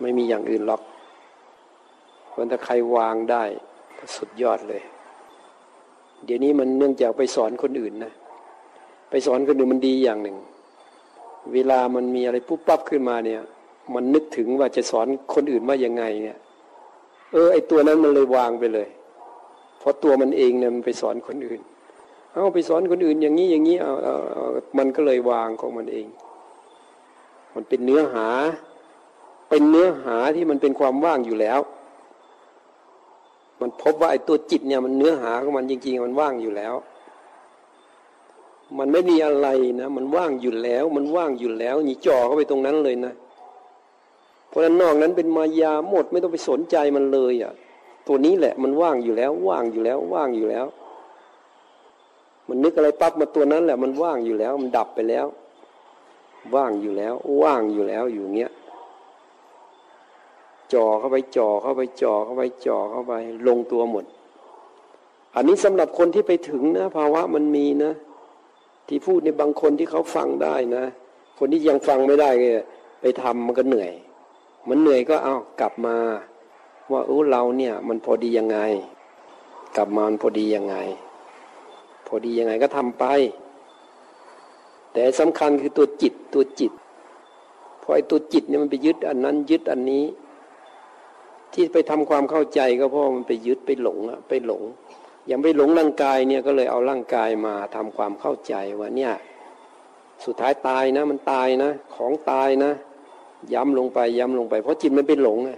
[0.00, 0.82] ไม่มีอย่างอื่นหรอก
[2.34, 3.42] วันถ้าใครวางได้
[4.16, 4.82] สุดยอดเลย
[6.24, 8.12] เดี๋ยวนี้มันเนื่องจากไปสอนคนอื่นนะ
[9.10, 10.36] ไปสอนคนอื่นมันดีอย่างหนึ่ง
[11.54, 13.40] เวลามันมีอะไรปุ๊บปั๊บขึ้นมาเนี่ย
[13.94, 16.38] มันนึกถึงว่าจะสอนคนอื่นว่ายังไงเนี่ย
[17.32, 18.88] เออ ไอตัวนั้นมันเลยวางไปเลย
[19.78, 21.60] เพราะตัวมันเองเนี่ยมันไปสอนคนอื่น
[22.32, 24.44] เอาไปสอนคนอื่นอย่างนี้อย่างนี้เอาเอาเอา
[24.78, 26.06] มันก็เลยวางของมันเอง
[27.54, 28.28] มันเป็นเนื้อหา
[29.48, 31.60] เป็นเนื้อหาที่มันเป็นความว่างอยู่แล้ว
[33.60, 36.74] มันพบว่าไอ้ตัวจิตเนี่ยมันเนื้อหาของมันจริง ๆ มันว่างอยู่แล้ว
[38.78, 39.48] มันไม่มีอะไร
[39.80, 43.12] นะมันว่างอยู่แล้ว มันว่างอยู่แล้วนี่จ่อเข้าไปตรงนั้นเลยนะ
[44.48, 47.52] เพราะนั้นนอกนั้นเป็นมายาหมดไม่ต้องไปสนใจมันเลยอะ
[48.06, 50.66] ตัวนี้แหละมันว่างอยู่แล้ว ว่างอยู่แล้ว ว่างอยู่แล้ว
[52.48, 55.26] มันนึกอะไรปั๊บมาตัวนั้นแหละ มันว่างอยู่แล้ว มันดับไปแล้ว
[56.54, 58.52] ว่างอยู่แล้ว ว่างอยู่แล้วอยู่เงี้ย
[60.72, 63.12] จ่อเข้าไปจ่อเข้าไปจ่อเข้าไปจ่อเข้าไป
[63.46, 64.04] ลงตัวหมด
[65.34, 67.92] อันนี้สำหรับคนที่ไปถึงนะภาวะมันมีนะ
[68.88, 70.84] ที่พูดในบางคนที่เขาฟังได้นะ
[71.38, 72.30] คนที่ยังฟังไม่ได้
[73.00, 73.92] ไปทำมันก็เหนื่อย
[74.68, 75.96] มันเหนื่อยก็เอากลับมา
[76.92, 78.58] ว่าโอ้เราเนี่ย มันพอดียังไง
[79.76, 80.76] กลับมามันพอดียังไง
[82.06, 83.04] พอดียังไงก็ทำไป
[84.92, 86.72] แต่สำคัญคือตัวจิตตัวจิต
[87.86, 90.04] พราะไอ้ตัวจิตเนี่ยมันไปยึดอันนั้นยึดอันนี้
[91.52, 94.62] ที่ไปทำความเข้าใจก็เพราะมันไปยึดไปหลงอะไปหลง
[95.30, 99.12] ยังไปหลงร่างกายเนี่ยก็เลยเอาร่างกายมาทำความเข้าใจว่าเนี่ย
[100.24, 102.72] สุดท้ายตายนะ มันตายนะ ของตายนะ
[103.54, 105.50] ย้ำลงไปย้ำลงไป เพราะจิตมันเป็นหลงไง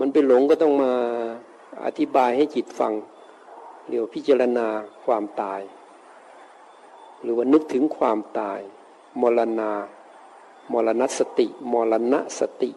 [0.00, 0.92] มันเป็นหลงก็ต้องมา
[1.84, 2.92] อธิบายให้จิตฟัง
[3.88, 4.66] เรียกพิจารณา
[5.04, 5.60] ความตาย
[7.22, 8.60] หรือว่านึกถึงความตาย
[9.20, 9.72] มรณา
[10.72, 12.70] มรณสติ มรณสติ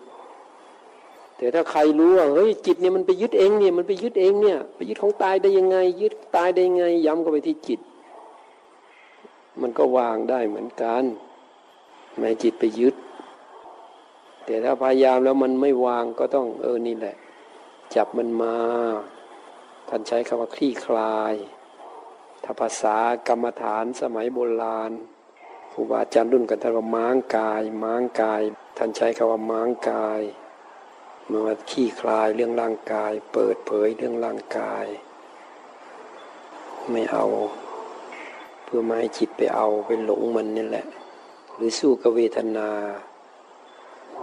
[1.37, 7.79] แต่ถ้าใครรู้ว่าเฮ้ยจิตเนี่ยมันไปยึดเองเนี่ยมันไปยึดเองเนี่ยไปยึดของตายได้ยังไง ยึดตายได้ยังไง ย้ำเข้าไปที่จิต
[9.61, 11.03] มันก็วางได้เหมือนกัน
[12.17, 12.95] ไม่จิตไปยึด
[14.45, 17.15] แต่ถ้าพยายามแล้วมันไม่วางก็ต้องเออนี่แหละ
[17.95, 18.57] จับมันมา
[19.89, 21.33] ท่านใช้คำว่าคลี่คลาย
[22.43, 22.97] ถ้าภาษา
[23.27, 24.91] กรรมฐานสมัยโบราณ
[25.71, 28.41] ครูบาอาจารย์รุ่นกันท่านว่าม้างกาย ม้างกาย
[28.77, 30.21] ท่านใช้คำว่าม้างกาย
[31.31, 34.85] มาขี้คลายเรื่องร่างกาย เปิดเผยเรื่องร่างกาย
[36.91, 37.25] ไม่เอา
[38.63, 40.85] เพื่อไม่ให้จิตไปเอาไปหลงมันนี่แหละ
[41.55, 42.69] หรือสู้กับเวทนา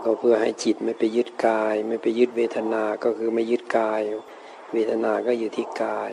[0.03, 4.01] ก็เพื่อให้จิตไม่ไปยึดกาย ไม่ไปยึดเวทนาก็คือไม่ยึดกาย
[4.73, 6.13] เวทนาก็อยู่ที่กาย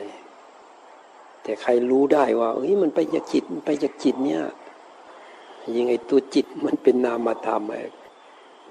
[1.43, 4.43] แต่ใครรู้ได้ว่าเอ้ยมันไปจากจิตมันไปจากจิตเนี่ย
[5.77, 7.81] ยังไงตัวจิตมันเป็นนามธรรมไอ้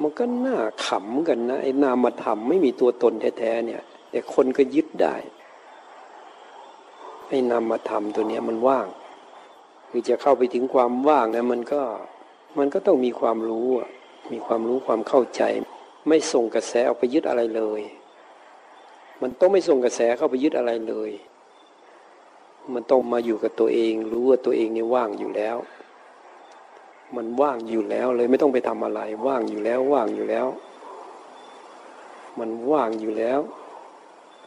[0.01, 5.17] มันก็น่าขำกันนะไอ้นามธรรมไม่มีตัวตนแท้ๆเนี่ย แต่คนก็ยึดได้
[7.29, 8.87] ไอ้นามธรรมตัวเนี้ยมันว่าง
[9.91, 11.83] คือจะเข้าไปถึงความว่างนะมันก็
[12.59, 13.69] มันก็ต้องมีความรู้
[14.33, 15.43] มีความรู้ความเข้าใจ
[16.09, 17.81] ไม่ส่งกระแสออกไปยึดอะไรเลย
[19.23, 21.11] มันต้องไม่ส่งกระแสเข้าไปยึดอะไรเลย
[22.75, 25.57] มันต้องมาอยู่กับตัวเอง รู้ว่าตัวเองเนี่ยว่างอยู่แล้ว
[27.17, 30.47] มันว่างอยู่แล้วเลยไม่ต้องไปทำอะไร ว่างอยู่แล้วว่างอยู่แล้ว
[32.39, 33.41] มันว่างอยู่แล้ว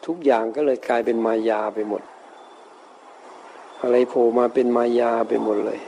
[0.05, 2.01] ทุกอย่างก็เลยกลายเป็นมายาไปหมด
[3.81, 5.79] อะไรโผล่มาเป็นมายาไปหมดเลย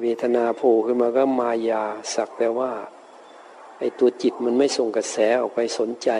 [0.00, 1.82] เวทนาโผล่ขึ้นมาก็มายา
[2.14, 2.72] สักแต่ว่า
[3.78, 6.10] ไอ้ตัวจิตมันไม่ส่งกระแสออกไปสนใจ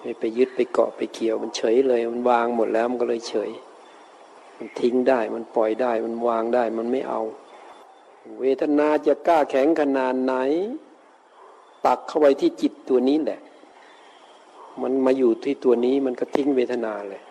[0.00, 3.50] ไม่ไปยึดไปเกาะไปเกี่ยวมันเฉยเลย มันวางหมดแล้วมันก็เลยเฉย
[4.58, 7.20] มันทิ้งได้มันปล่อยได้มันวางได้มันไม่เอา
[8.40, 10.34] เวทนาจะกล้าแข็งขนาดไหน
[11.84, 13.40] ปักเข้าไปที่จิตตัวนี้แหละ
[14.82, 17.22] มันมาอยู่ที่ตัวนี้มันก็ทิ้งเวทนาเลย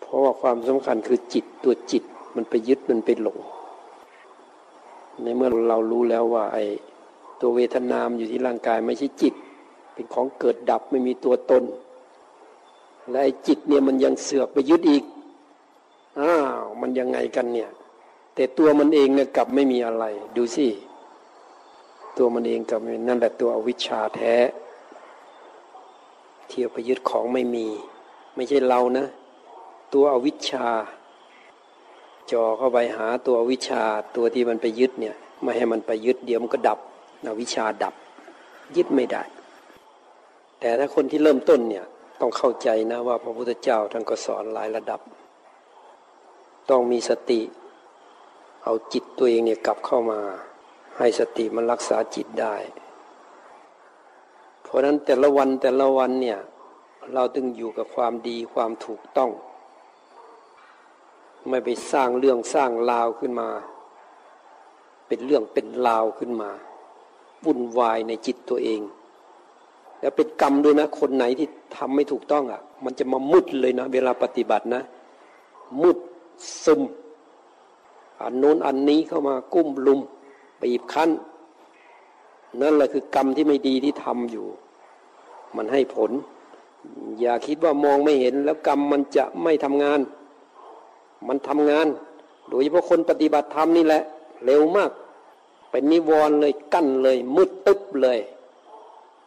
[0.00, 2.02] เพราะว่าความสำคัญคือจิตตัวจิต
[2.36, 3.38] มันไปยึดมันไปหลง
[5.22, 6.64] ในเมื่อเรารู้แล้วว่า ไอ้
[7.40, 9.34] ตัวเวทนามอยู่ที่ร่างกายไม่ใช่จิต
[9.92, 11.64] เป็นของเกิดดับไม่มีตัวตน
[13.10, 15.04] และไอ้จิตเนี่ยมันยังเสือกไปยึดอีก
[16.20, 17.70] อ้าวมันยังไงกันเนี่ย
[18.38, 20.04] แต่ตัวมันเองเนี่ยกลับไม่มีอะไร
[20.36, 20.66] ดูสิ
[22.18, 24.34] ตัวมันเองกลับนั่นแหละตัวอวิชชาแท้
[26.48, 27.66] เที่ยวไปยึดของไม่มี
[28.34, 29.06] ไม่ใช่เรานะ
[29.94, 30.66] ตัวอวิชชา
[32.32, 33.82] จ่อเข้าไปหาตัววิชา
[34.16, 36.78] ตัวที่มันไปยึดเนี่ยไม่ให้มันไปยึดเดี๋ยวมันก็ดับ
[37.24, 37.94] นะวิชาดับ
[38.76, 39.22] ยึดไม่ได้
[40.60, 41.84] แต่ถ้าคนที่เริ่มต้นเนี่ย
[42.20, 45.00] ต้องเข้าใจนะว่าพระพุทธเจ้าท่านก็สอนหลายระดับ
[46.70, 47.42] ต้องมีสติ
[48.70, 50.20] เอาจิตตัวเองเนี่ยกลับเข้ามา
[50.98, 52.54] ให้สติมันรักษาจิตได้
[54.62, 56.38] เพราะนั้นแต่ละวันแต่ละวันเนี่ย
[57.14, 59.30] เราตึงอยู่กับความดีความถูกต้อง
[61.48, 63.48] ไม่ไปสร้างเรื่องสร้างราวขึ้นมา
[65.08, 66.50] เป็นเรื่องเป็นราวขึ้นมา
[67.44, 68.80] วุ่นวายในจิตตัวเอง
[70.00, 74.82] แล้วเป็นกรรมด้วยนะ คนไหนที่ทำไม่ถูกต้องอะ มันจะมามุดเลยนะ เวลาปฏิบัตินะ
[75.82, 75.98] มุด
[76.66, 76.82] ซึม
[78.22, 80.00] อันโน้นอันนี้เข้ามากุ้มลุม
[80.60, 81.10] บีบคั้น
[82.60, 84.46] นั่นแหละคือกรรมที่ไม่ดีที่ทำอยู่
[85.56, 86.10] มันให้ผล
[87.20, 90.00] อย่าคิดว่ามองไม่เห็นแล้วกรรมมันจะไม่ทำงาน
[91.28, 91.86] มันทำงาน
[92.48, 94.02] โดยเฉพาะคนปฏิบัติธรรมนี่แหละ
[94.44, 94.90] เร็วมาก
[95.70, 98.18] เป็นนิวรณ์เลยกั้นเลย มืดตึ๊บเลย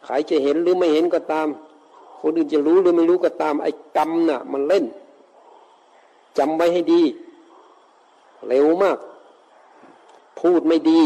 [0.04, 1.48] ใครจะเห็นหรือไม่เห็นก็ตาม
[2.20, 4.84] คนอื่นจะรู้หรือไม่รู้ก็ตาม ไอ้กรรมน่ะ มันเล่น
[6.38, 7.02] จำไว้ให้ดี
[8.48, 8.98] เร็วมาก
[10.38, 11.02] พูดไม่ดี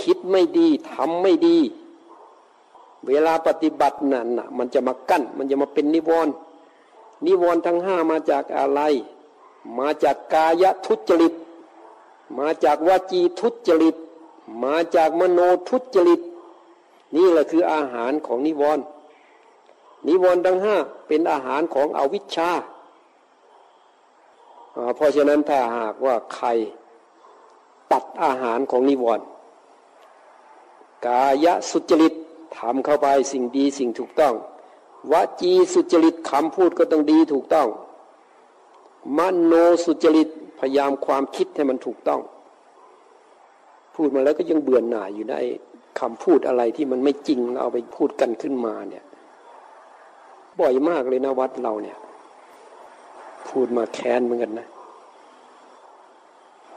[0.00, 1.58] คิดไม่ดีทำไม่ดี
[3.08, 6.34] เวลาปฏิบัตินั่นนะมันจะมากั้น มันจะมาเป็นนิวรณ์
[7.26, 8.80] นิวรณ์ทั้งห้ามาจากอะไร
[9.78, 11.34] มาจากกายทุจริต
[12.38, 13.96] มาจากวจีทุจริต
[14.64, 16.20] มาจากมโนทุจริต
[17.14, 18.84] นี่แหละคืออาหารของนิวรณ์
[20.06, 22.50] นิวรณ์ทั้งห้าเป็นอาหารของอวิชชา
[24.96, 26.48] เพราะฉะนั้นถ้าหากว่าใคร
[27.92, 29.26] ตัดอาหารของนิวรณ์
[31.06, 32.14] กายสุจริต
[32.58, 34.34] ทำเข้าไปสิ่งดีสิ่งถูกต้อง
[35.12, 37.68] วจีสุจริตคำพูดก็ต้องดีถูกต้อง
[39.18, 39.52] มโน
[39.84, 40.28] สุจริต
[40.60, 42.20] พยายามความคิดให้มันถูกต้อง
[43.94, 45.40] พูดมาแล้วก็ยังเบื่อหน่ายอยู่ได้
[46.00, 49.04] คำพูดอะไรที่มันไม่จริงเอาไปพูดกันขึ้นมาเนี่ย
[50.60, 51.98] บ่อยมากเลยนะวัดเราเนี่ย
[53.48, 54.68] พูดมาแค้นเหมือนกันนะ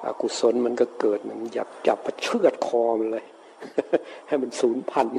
[0.04, 3.26] อกุศลมันก็เกิดมันอยากจับประเชือดคอมันเลย
[4.28, 5.14] ให้มันสูญพันธุ์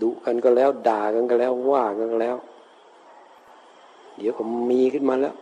[0.00, 2.36] ดุกันก็แล้วด่ากันก็แล้วว่ากันก็แล้ว
[4.16, 5.34] เดี๋ยวก็มีขึ้นมาแล้ว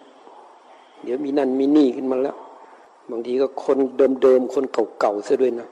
[1.03, 2.37] เดี๋ยวมีนั่นมีนี่ขึ้นมาแล้ว
[3.11, 3.79] บางทีก็คน
[4.23, 4.65] เดิมๆคน
[5.01, 5.69] เก่าๆซะด้วยนะ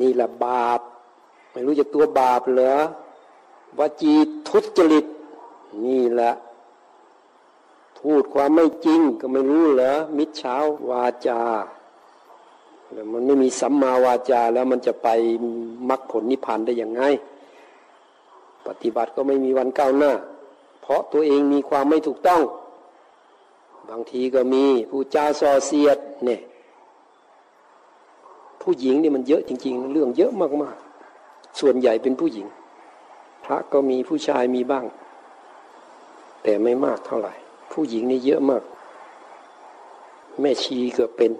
[0.00, 0.80] นี่แหละบาป
[1.52, 2.74] ไม่รู้จะตัวบาปเหรอ
[3.78, 4.12] วจี
[4.48, 5.06] ทุจริต
[5.84, 6.32] นี่แหละ
[8.02, 10.56] พูดความไม่จริงก็ไม่รู้เหรอมิจฉา
[10.90, 11.40] วาจา
[12.92, 15.08] แล้วมันไม่มีสัมมาวาจาแล้วมันจะไป
[15.88, 17.02] มรรคผลนิพพานได้ยังไง
[18.66, 20.12] ปฏิบัติก็ไม่มีวันก้าวหน้า
[20.82, 22.42] เพราะตัวเองมีความไม่ถูกต้อง
[23.88, 26.40] บางทีก็มีผู้จาซอเสียดเนี่ย
[28.62, 32.46] ผู้หญิงนี่มันเยอะจริง ๆ เรื่องเยอะมากๆ ส่วนใหญ่เป็นผู้หญิง
[33.44, 34.84] พระก็มีผู้ชายมีบ้าง
[36.42, 37.34] แต่ไม่มากเท่าไหร่
[37.72, 38.62] ผู้หญิงนี่เยอะมาก
[40.40, 41.32] แม่ชีก็เป็น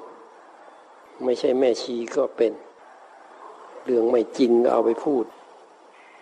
[1.24, 2.52] ไม่ใช่แม่ชีก็เป็น
[3.84, 5.24] เรื่องไม่จริงเอาไปพูด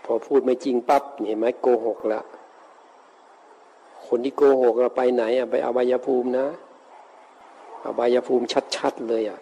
[0.05, 2.25] พอพูดไม่จริงปั๊บเห็นไหมโกหกล้ว
[4.07, 6.46] คนที่โกหกเราไปไหนอะไปอบายภูมินะ
[7.85, 8.44] อบายภูมิ
[8.77, 9.40] ชัดๆเลยอะ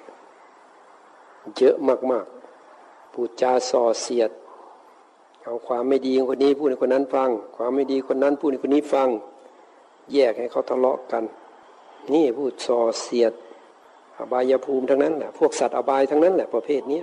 [1.56, 1.76] เยอะ
[2.10, 4.30] มากๆพูดจาส่อเสียด
[5.44, 9.08] เอาความไม่ดีคนนี้พูดให้คนนั้นฟัง ความไม่ดีคนนั้นพูดให้คนนี้ฟัง
[10.14, 11.24] แยกให้เขาทะเลาะกัน
[12.12, 13.32] นี่พูดส่อเสียด
[14.18, 17.02] อบายภูมิทั้งนั้นแหละพวกสัตว์อบายทั้งนั้นแหละประเภทนี้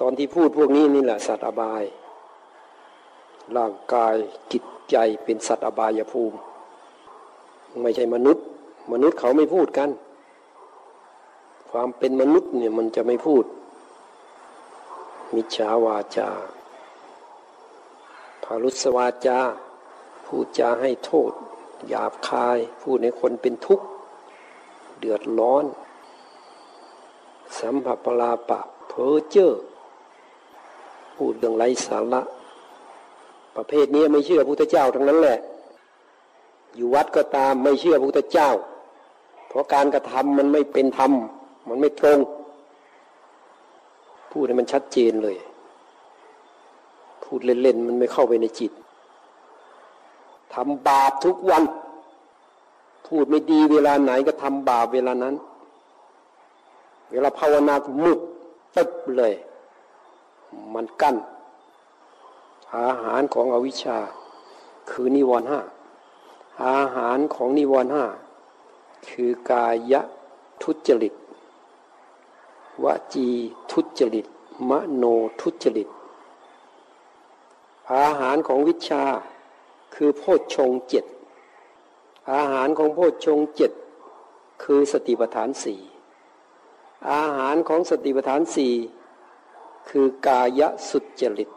[0.00, 1.84] ตอนที่พูดพวกนี้นี่แหละสัตว์อบาย
[3.56, 4.14] ร่างกาย
[4.52, 6.36] จิตใจเป็นสัตว์อบายภูมิ
[7.82, 8.44] ไม่ใช่มนุษย์
[8.92, 9.90] มนุษย์เขาไม่พูดกัน
[11.70, 13.44] ความเป็นมนุษย์เนี่ยมันจะไม่พูด
[15.34, 16.28] มิจฉาวาจา
[18.42, 19.38] พารุสวาจา
[20.26, 21.32] พูดจาให้โทษ
[21.88, 23.86] หยาบคาย พูดในคนเป็นทุกข์
[24.98, 25.64] เดือดร้อน
[27.58, 29.52] สัมผัสปลาปะเพ้อเจ้อ
[31.16, 32.22] พูดเรื่องไร้สาระ
[33.56, 35.38] ประเภทนี้ไม่เชื่อพระพุทธเจ้าทั้งนั้นแหละ
[36.76, 38.50] อยู่วัดก็ตามไม่เชื่อพระพุทธเจ้า
[39.48, 41.12] เพราะการกระทำมันไม่เป็นธรรม
[41.68, 42.18] มันไม่ตรง
[44.30, 45.36] พูดให้มันชัดเจนเลย
[47.24, 48.72] พูดเล่นๆมันไม่เข้าไปในจิต
[50.54, 51.62] ทำบาปทุกวัน
[53.06, 55.34] พูดไม่ดีเวลาไหนก็ทำบาปเวลานั้น
[57.10, 58.18] เวลาภาวนาก็มุด
[58.76, 59.34] ตึ๊บเลย
[60.74, 61.16] มันกั้น
[62.76, 63.98] อาหารของอวิชชา
[64.90, 65.60] คือนิวรณ์ห้า
[66.66, 68.04] อาหารของนิวรณ์ห้า
[69.08, 69.94] คือกาย
[70.62, 71.14] ทุจริต
[72.84, 73.28] วจี
[73.70, 74.26] ทุจริต
[74.68, 75.04] มโน
[75.40, 75.88] ทุจริต
[77.92, 79.04] อาหารของวิชา
[79.94, 81.04] คือโพชฌงเจ็ด
[82.32, 83.72] อาหารของโพชฌงเจ็ด
[84.62, 85.80] คือสติปัฏฐานสี่
[87.12, 88.72] อาหารของสติปัฏฐานสี่
[89.88, 91.50] คือกายสุจริต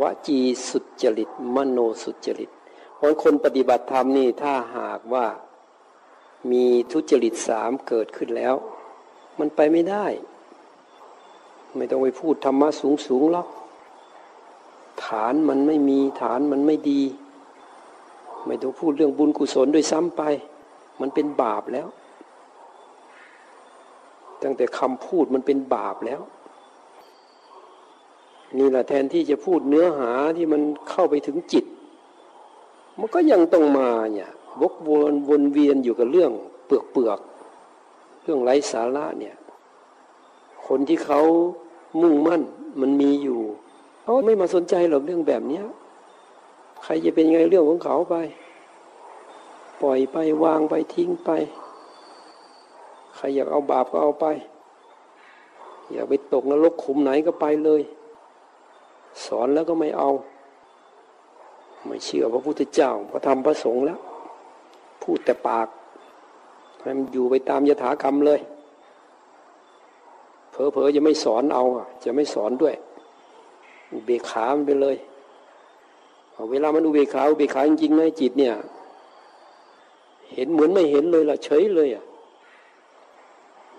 [0.00, 2.50] วจีสุจริต มโนสุจริต
[2.96, 5.26] เพราะคนปฏิบัติธรรมนี่ถ้าหากว่า
[6.50, 8.54] มีทุจริตสามเกิดขึ้นแล้ว
[9.38, 10.06] มันไปไม่ได้
[11.76, 13.48] ไม่ต้องไปพูดธรรมะสูงสูงหรอก
[15.04, 17.02] ฐานมันไม่มีฐานมันไม่ดี
[18.46, 20.22] ไม่ต้องพูดเรื่องบุญกุศลด้วยซ้ำไป
[21.00, 21.88] มันเป็นบาปแล้ว
[24.42, 26.20] ตั้งแต่คำพูดมันเป็นบาปแล้ว
[28.58, 31.64] นี่แหละแทนที่จะพูดเนื้อหาที่มันเข้าไปถึงจิต
[32.98, 34.30] มันก็ยังต้องมาเนี่ย
[34.60, 36.32] วกวนวนเวียนอยู่กับเรื่อง
[36.66, 37.20] เปลือกเปลือก
[38.22, 39.36] เรื่องไร้สาระเนี่ย
[40.66, 41.20] คนที่เขา
[42.02, 42.42] มุ่งมั่น
[42.80, 43.40] มันมีอยู่
[44.02, 45.64] เขาไม่มาสนใจหรอกเรื่องแบบเนี้ย
[46.82, 48.14] ใครจะเป็นยังไงเรื่องของเขาไป
[49.82, 51.30] ปล่อยไปวางไปทิ้งไป
[53.16, 54.26] ใครอยากเอาบาปก็เอาไป
[55.92, 57.82] อยากไปตกนรกขุมไหนก็ไปเลย
[59.26, 60.10] สอนแล้วก็ไม่เอา
[61.86, 64.00] ไม่เชื่อพระพุทธเจ้าพระธรรมพระสงฆ์แล้ว
[65.02, 65.68] พูดแต่ปาก
[66.80, 68.40] ให้มันอยู่ไปตามยถากรรมเลย
[70.50, 71.64] เผลอๆจะไม่สอนเอา
[72.04, 72.74] จะไม่สอนด้วย
[74.04, 74.96] เบกขามันไปเลย
[76.50, 78.54] เวลามันอุเบกขาอุเบกขาจริงๆนะจิตเนี่ย
[80.32, 82.04] เห็นเหมือนไม่เห็นเลยล่ะเฉยเลยอะ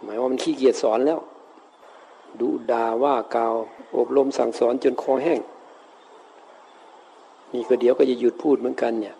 [0.02, 1.20] หมายว่ามันขี้เกียจสอนแล้ว
[2.40, 3.54] ดูด่าว่ากาว
[3.98, 5.40] อบรมสั่งสอนจนคอแห้ง
[7.54, 9.16] นี่ก็เดี๋ยวก็จะหยุดพูดเหมือนกันเนี่ย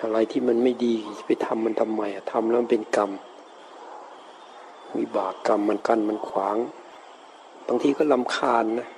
[0.00, 0.94] อะไรที่มันไม่ดี
[1.26, 3.10] ไปทำมันทำไมทำแล้วมันเป็นกรรม
[4.98, 6.56] วิบากกรรมมันกั้นมันขวาง
[7.66, 8.88] บางทีก็ลำคาญนะ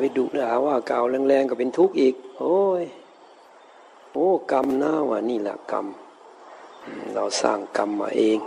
[0.00, 2.84] ไปดุด่าว่าเก่าแรงๆก็เป็นทุกข์อีก โอ้ย
[4.12, 5.86] โอ้กรรมหน้าว่ะนี่แหละกรรม
[7.14, 8.38] เราสร้างกรรมมาเอง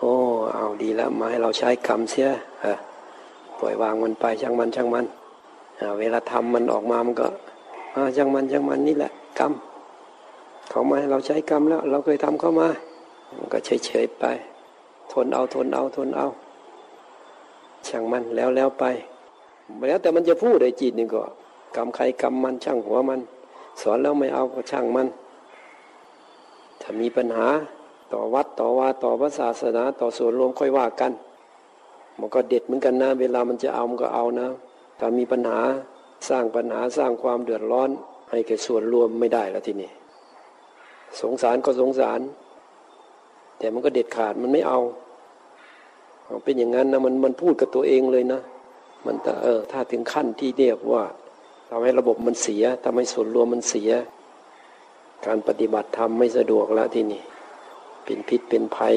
[0.00, 0.12] โอ้
[0.54, 2.28] เอาดีแล้วมาให้เราใช้กรรมเสีย
[3.58, 5.06] ปล่อยวางมันไปช่างมันช่างมัน
[5.98, 7.28] เวลาทำมันออกมามันก็
[8.16, 9.52] ช่างมันช่างมันนี่แหละกรรม
[10.70, 12.68] เขามาให้เราใช้กรรมแล้ว เราเคยทำเข้ามา
[13.38, 14.24] มันก็เฉยๆไป
[15.12, 16.26] ทนเอาทนเอาทนเอา
[17.88, 18.84] ช่างมันแล้วแล้วไป
[19.88, 21.22] แล้วแต่มันจะพูดไอ้จิตนี่ก็
[21.76, 23.20] กรรมใครกรรมมันช่างหัวมัน
[23.80, 25.08] สอนแล้วไม่เอาก็ช่างมัน
[26.80, 27.48] ถ้ามีปัญหา
[28.12, 31.12] ต่อวัดต่อว่าต่อพระศาสนา ต่อส่วนรวมค่อยว่ากัน
[32.18, 34.48] มันก็เด็ดเหมือนกันนะ เวลามันจะเอามันก็เอานะ
[34.98, 35.60] ถ้ามีปัญหา
[36.28, 37.90] สร้างปัญหาสร้างความเดือดร้อน
[38.30, 39.90] ให้แก่ส่วนรวมไม่ได้แล้วทีนี้
[41.20, 42.20] สงสารก็สงสาร
[43.58, 44.80] แต่มันก็เด็ดขาดมันไม่เอา
[46.44, 48.40] เป็นอย่างนั้นนะมันมันพูดกับตัวเองเลยนะ
[49.06, 51.04] มันเออถ้าถึงขั้นที่เรียกว่า
[51.68, 53.90] ทำให้ระบบมันเสียทำให้ส่วนรวมมันเสีย
[55.26, 57.22] การปฏิบัติธรรมไม่สะดวกแล้วที่นี่
[58.04, 58.96] เป็นพิษเป็นภัย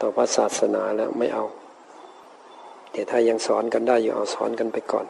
[0.00, 1.44] ต่อพระศาสนาแล้วไม่เอา
[2.92, 5.06] แต่ถ้ายังสอนกันได้อยู่เอาสอนกันไปก่อน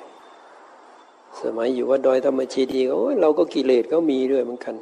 [1.43, 4.77] สมัยอยู่ว่าดอยธรรมชีดีก็เราก็กิเลสก็มีด้วยเหมือนกัน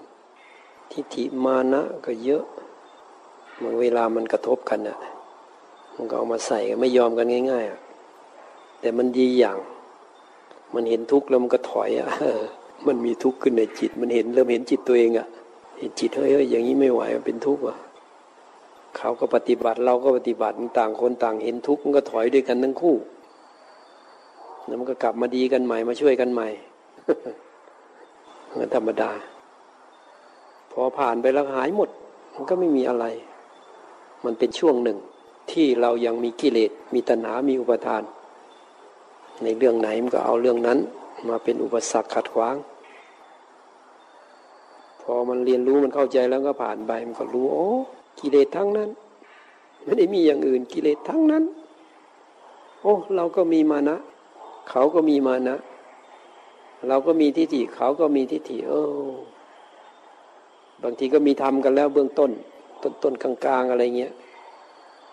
[0.90, 2.44] ทิฏฐิมานะก็เยอะ
[3.62, 4.98] บางเวลามันกระทบกันน่ะ
[5.94, 7.80] มันก็เอามาใส่ไม่ยอมกันง่ายๆอะ
[8.82, 9.58] แต่มันดีอย่าง
[10.74, 12.08] มันเห็นทุกข์แล้วมันก็ถอยอะ
[12.86, 15.26] มันมีทุกข์ขึ้นในจิต มันเห็นเริ่มเห็นจิตตัวเองอะ
[15.78, 17.76] เห็นจิตเฮ้ยอย่างนี้ไม่ไหวมันเป็นทุกข์ว่ะ
[18.96, 22.96] เขาก็ปฏิบัติเราก็ปฏิบัติต่างคนต่างเห็นทุกข์มันก็ถอยด้วยกันทั้งคู่
[24.66, 26.48] แล้วมันก็กลับมาดีกันใหม่มาช่วยกันใหม่
[28.58, 29.10] มันธรรมดา
[30.72, 31.90] พอผ่านไปแล้วหายหมด
[32.34, 33.04] มันก็ไม่มีอะไร
[34.24, 34.98] มันเป็นช่วงหนึ่ง
[35.52, 38.02] ที่เรายังมีกิเลสมีตัณหา มีอุปทาน
[39.42, 40.78] ในเรื่องไหนมันก็เอาเรื่องนั้น
[41.28, 42.56] มาเป็นอุปสรรคขัดขวาง
[45.02, 47.68] พอมันเรียนรู้มันเข้าใจแล้วก็ผ่านไปมันก็รู้โอ้
[48.20, 48.90] กิเลสทั้งนั้น
[49.84, 51.44] ไม่ได้มีอย่างอื่นกิเลสทั้งนั้น
[52.82, 53.96] โอ้เราก็มีมานะ
[54.70, 55.56] เขาก็มีมานะ
[56.88, 58.72] เราก็มีทิฏฐิเขาก็มีทิฏฐิเอ
[59.06, 59.10] อ
[60.82, 62.30] บางทีก็มีทำกันแล้วเบื้องต้น
[62.82, 64.12] ต้นต้นกลางๆอะไรเงี้ย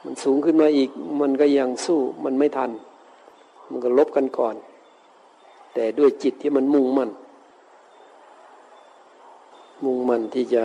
[0.03, 0.89] มันสูงขึ้นมาอีก
[1.21, 2.71] มันก็ยังสู้มันไม่ทัน
[3.69, 4.55] มันก็ลบกันก่อน
[5.73, 7.09] แต่ด้วยจิตที่มันมุ่งมั่น
[9.85, 10.63] มุ่งมั่นที่จะ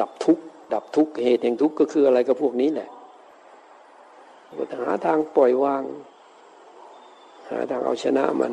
[0.00, 0.44] ดับทุกข์
[0.74, 2.88] ดับทุกข์เหตุแห่งทุกข์ก็คืออะไรก็พวกนี้แหละ
[4.80, 5.82] หาทางปล่อยวาง
[7.50, 8.52] หาทางเอาชนะมัน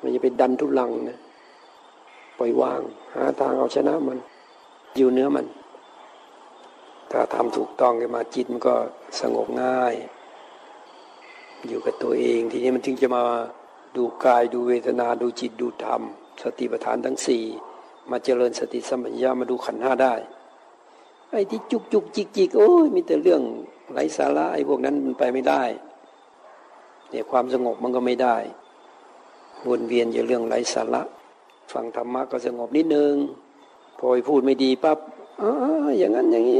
[0.00, 1.18] มันจะไปดันทุลังนะ
[2.38, 2.80] ปล่อยวาง
[3.14, 4.18] หาทางเอาชนะมัน
[4.96, 5.46] อยู่เนื้อมัน
[7.10, 8.74] ถ้าทำถูกต้องขึ้นมาจิตมันก็
[9.20, 9.94] สงบง่าย
[11.68, 13.22] อยู่กับตัวเอง ทีนี้มันถึงจะมา
[13.96, 16.02] ดูกายดูเวทนาดูจิตดูธรรม
[16.42, 17.44] สติปัฏฐานทั้งสี่
[18.10, 20.14] มาเจริญสติสัมปชัญญะมาดูขันห้าได้
[21.30, 23.42] ไอ้ที่จุกจุกจิกจิกโอ้ยมีแต่เรื่อง
[23.92, 25.62] ไร้สาระไอ้พวกนั้นมันไปไม่ได้
[27.10, 28.36] เนี่ยความสงบมันก็ไม่ได้
[29.68, 31.02] วนเวียนอยู่เรื่องไร้สาระ
[31.72, 33.14] ฟังธรรมะก็สงบนิดนึง
[33.98, 34.98] พอพูดไม่ดีปั๊บ
[35.42, 35.52] อ๋อ
[35.98, 36.58] อย่างนั้นอย่างนี้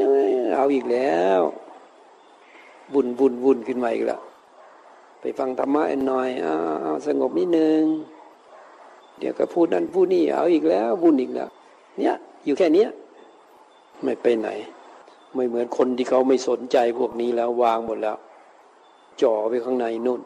[0.57, 1.40] เอาอีกแล้ว
[2.92, 4.18] บุญบุญบุญขึ้นมาอีกละ
[5.20, 6.54] ไปฟังธรรมะหน่อยอ้า
[7.06, 7.82] สงบนิดนึง
[9.18, 11.48] เดี๋ยวก็พูดนั่นพูดนี่เอาอีกแล้วบุญอีกแล้ว
[11.98, 12.14] เนี่ย
[12.44, 12.88] อยู่แค่เนี้ย
[14.02, 14.48] ไม่ไปไหน
[15.34, 18.16] ไม่เหมือนคนที่เขาไม่สนใจพวกนี้แล้ววางหมดแล้ว
[19.22, 20.20] จ่อไปข้างในนู่น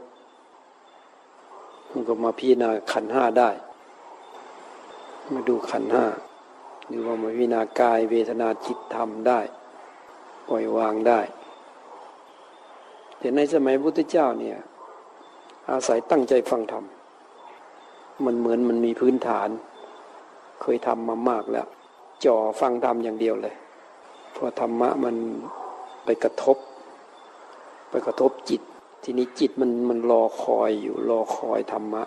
[1.91, 3.51] มันก็มาพิจารณาขันห้าได้
[5.33, 6.07] มาดูขันห้า
[6.89, 9.41] หรือว่ามาพิจารณากายเวทนาจิตธรรมได้
[10.49, 11.21] ปล่อยวางได้
[13.19, 14.59] แต่ในสมัยพุทธเจ้าเนี่ย
[15.71, 16.85] อาศัยตั้งใจฟังธรรม
[18.25, 19.49] มันเหมือนมันมีพื้นฐาน
[20.63, 21.67] เคยทำมามากแล้ว
[22.25, 23.55] จ่อฟังธรรมอย่างเดียวเลย
[24.37, 25.17] พอธรรมะมัน
[26.05, 26.57] ไปกระทบ
[27.91, 28.63] ไปกระทบจิต
[29.03, 32.03] ทีนี้จิตมันมันรอคอยอยู่รอคอยธรรมะ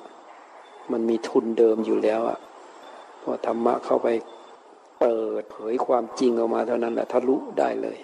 [0.91, 2.39] มันมีทุนเดิมอยู่แล้วอะ
[3.21, 4.07] พอธรรมะเข้าไป
[4.99, 7.97] เปิดเผยความจริงออกมาเท่านั้นแหละทะลุได้เลย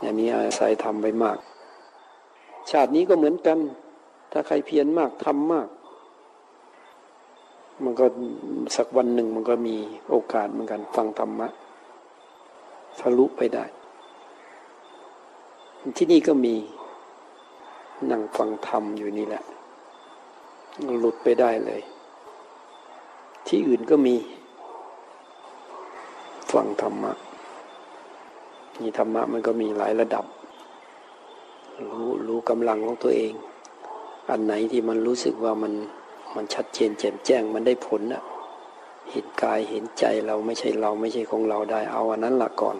[0.00, 1.38] อย่างนี้อาศัยทำไปมาก
[2.70, 3.58] ชาตินี้ก็เหมือนกัน
[4.38, 5.68] ถ้าใครเพียรมากทำมาก
[7.84, 8.06] มันก็
[8.76, 9.76] สักวันหนึ่งมันก็มี
[10.10, 11.48] โอกาสเหมือนกันฟังธรรมะ
[13.00, 13.64] ทะลุไปได้
[15.96, 16.54] ที่นี่ก็มี
[18.10, 19.42] นั่งฟังธรรมอยู่นี่แหละ
[20.98, 21.80] หลุดไปได้เลย
[23.46, 24.16] ที่อื่นก็มี
[26.52, 27.12] ฟังธรรมะ
[28.80, 30.24] นี่ธรรมะมันก็มีหลายระดับ
[31.90, 33.34] รู้รู้กำลังของตัวเอง
[34.30, 35.72] อันไหนที่มันรู้สึกว่ามัน
[36.36, 38.22] มันชัดเจนแจ่มแจ้งมันได้ผลอะ
[39.10, 42.76] เห็นกายเห็นใจเราไม่ใช่เราไม่ใช่ของเราได้เอาอันนั้นละก่อน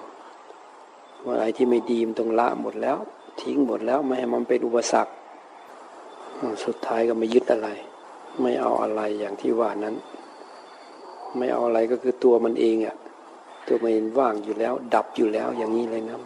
[1.25, 2.99] ว่าอะไรที่ไม่ดีมันต้องละหมดแล้ว
[3.41, 5.13] ทิ้งหมดแล้วไม่ให้มันเป็นอุปสรรค
[6.65, 7.69] สุดท้ายก็ไม่ยึดอะไร
[8.41, 9.95] ไม่เอาอะไรอย่างที่ว่านั้น
[11.37, 12.97] ไม่เอาอะไรก็คือตัวมันเองอะ่ะ
[13.67, 16.19] ตัวมันเองว่างอยู่แล้ว ดับอยู่แล้วอย่างนี้เลยนะ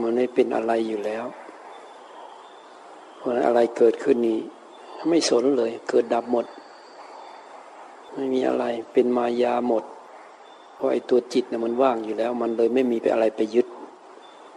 [0.00, 1.24] มันไม่เป็นอะไรอยู่แล้ว
[3.24, 4.38] เพราะอะไรเกิดขึ้นนี้
[5.08, 6.46] ไม่สนเลย เกิดดับหมด
[8.14, 9.84] ไม่มีอะไรเป็นมายาหมด
[10.74, 13.66] เพราะไอ้ตัวจิตเนี่ยมันว่างอยู่แล้ว มันเลยไม่มีไปอะไรไปยึด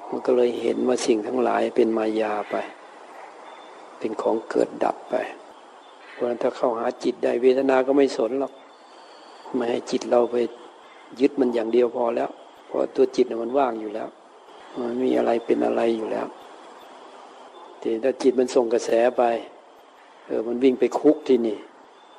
[0.09, 2.55] มันก็เลยเห็นว่าสิ่งทั้งหลายเป็นมายาไป
[3.99, 5.15] เป็นของเกิดดับไป
[6.11, 8.53] เพราะฉะนั้นถ้าเข้าหาจิตได้เวทนาก็ไม่สนหรอก
[9.55, 10.36] ไม่ให้จิตเราไป
[11.22, 12.30] ยึดมันอย่างเดียวพอแล้ว
[12.65, 14.07] เพราะตัวจิตเนี่ยมันว่างอยู่แล้ว
[14.80, 16.28] มันมีอะไรเป็นอะไรอยู่แล้ว
[17.82, 19.23] ทีถ้าจิตมันส่งกระแสไป
[20.25, 21.57] เออมันวิ่งไปคุกที่นี่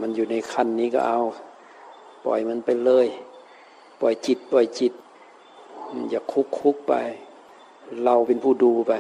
[0.01, 1.21] มันอยู่ในคันนี้ก็เอา
[2.25, 3.07] ปล่อยมันไปเลย
[4.01, 4.93] ปล่อยจิต ปล่อยจิต
[6.11, 6.95] อย่าคุกคุกไป
[8.05, 8.93] เราเป็นผู้ดูไป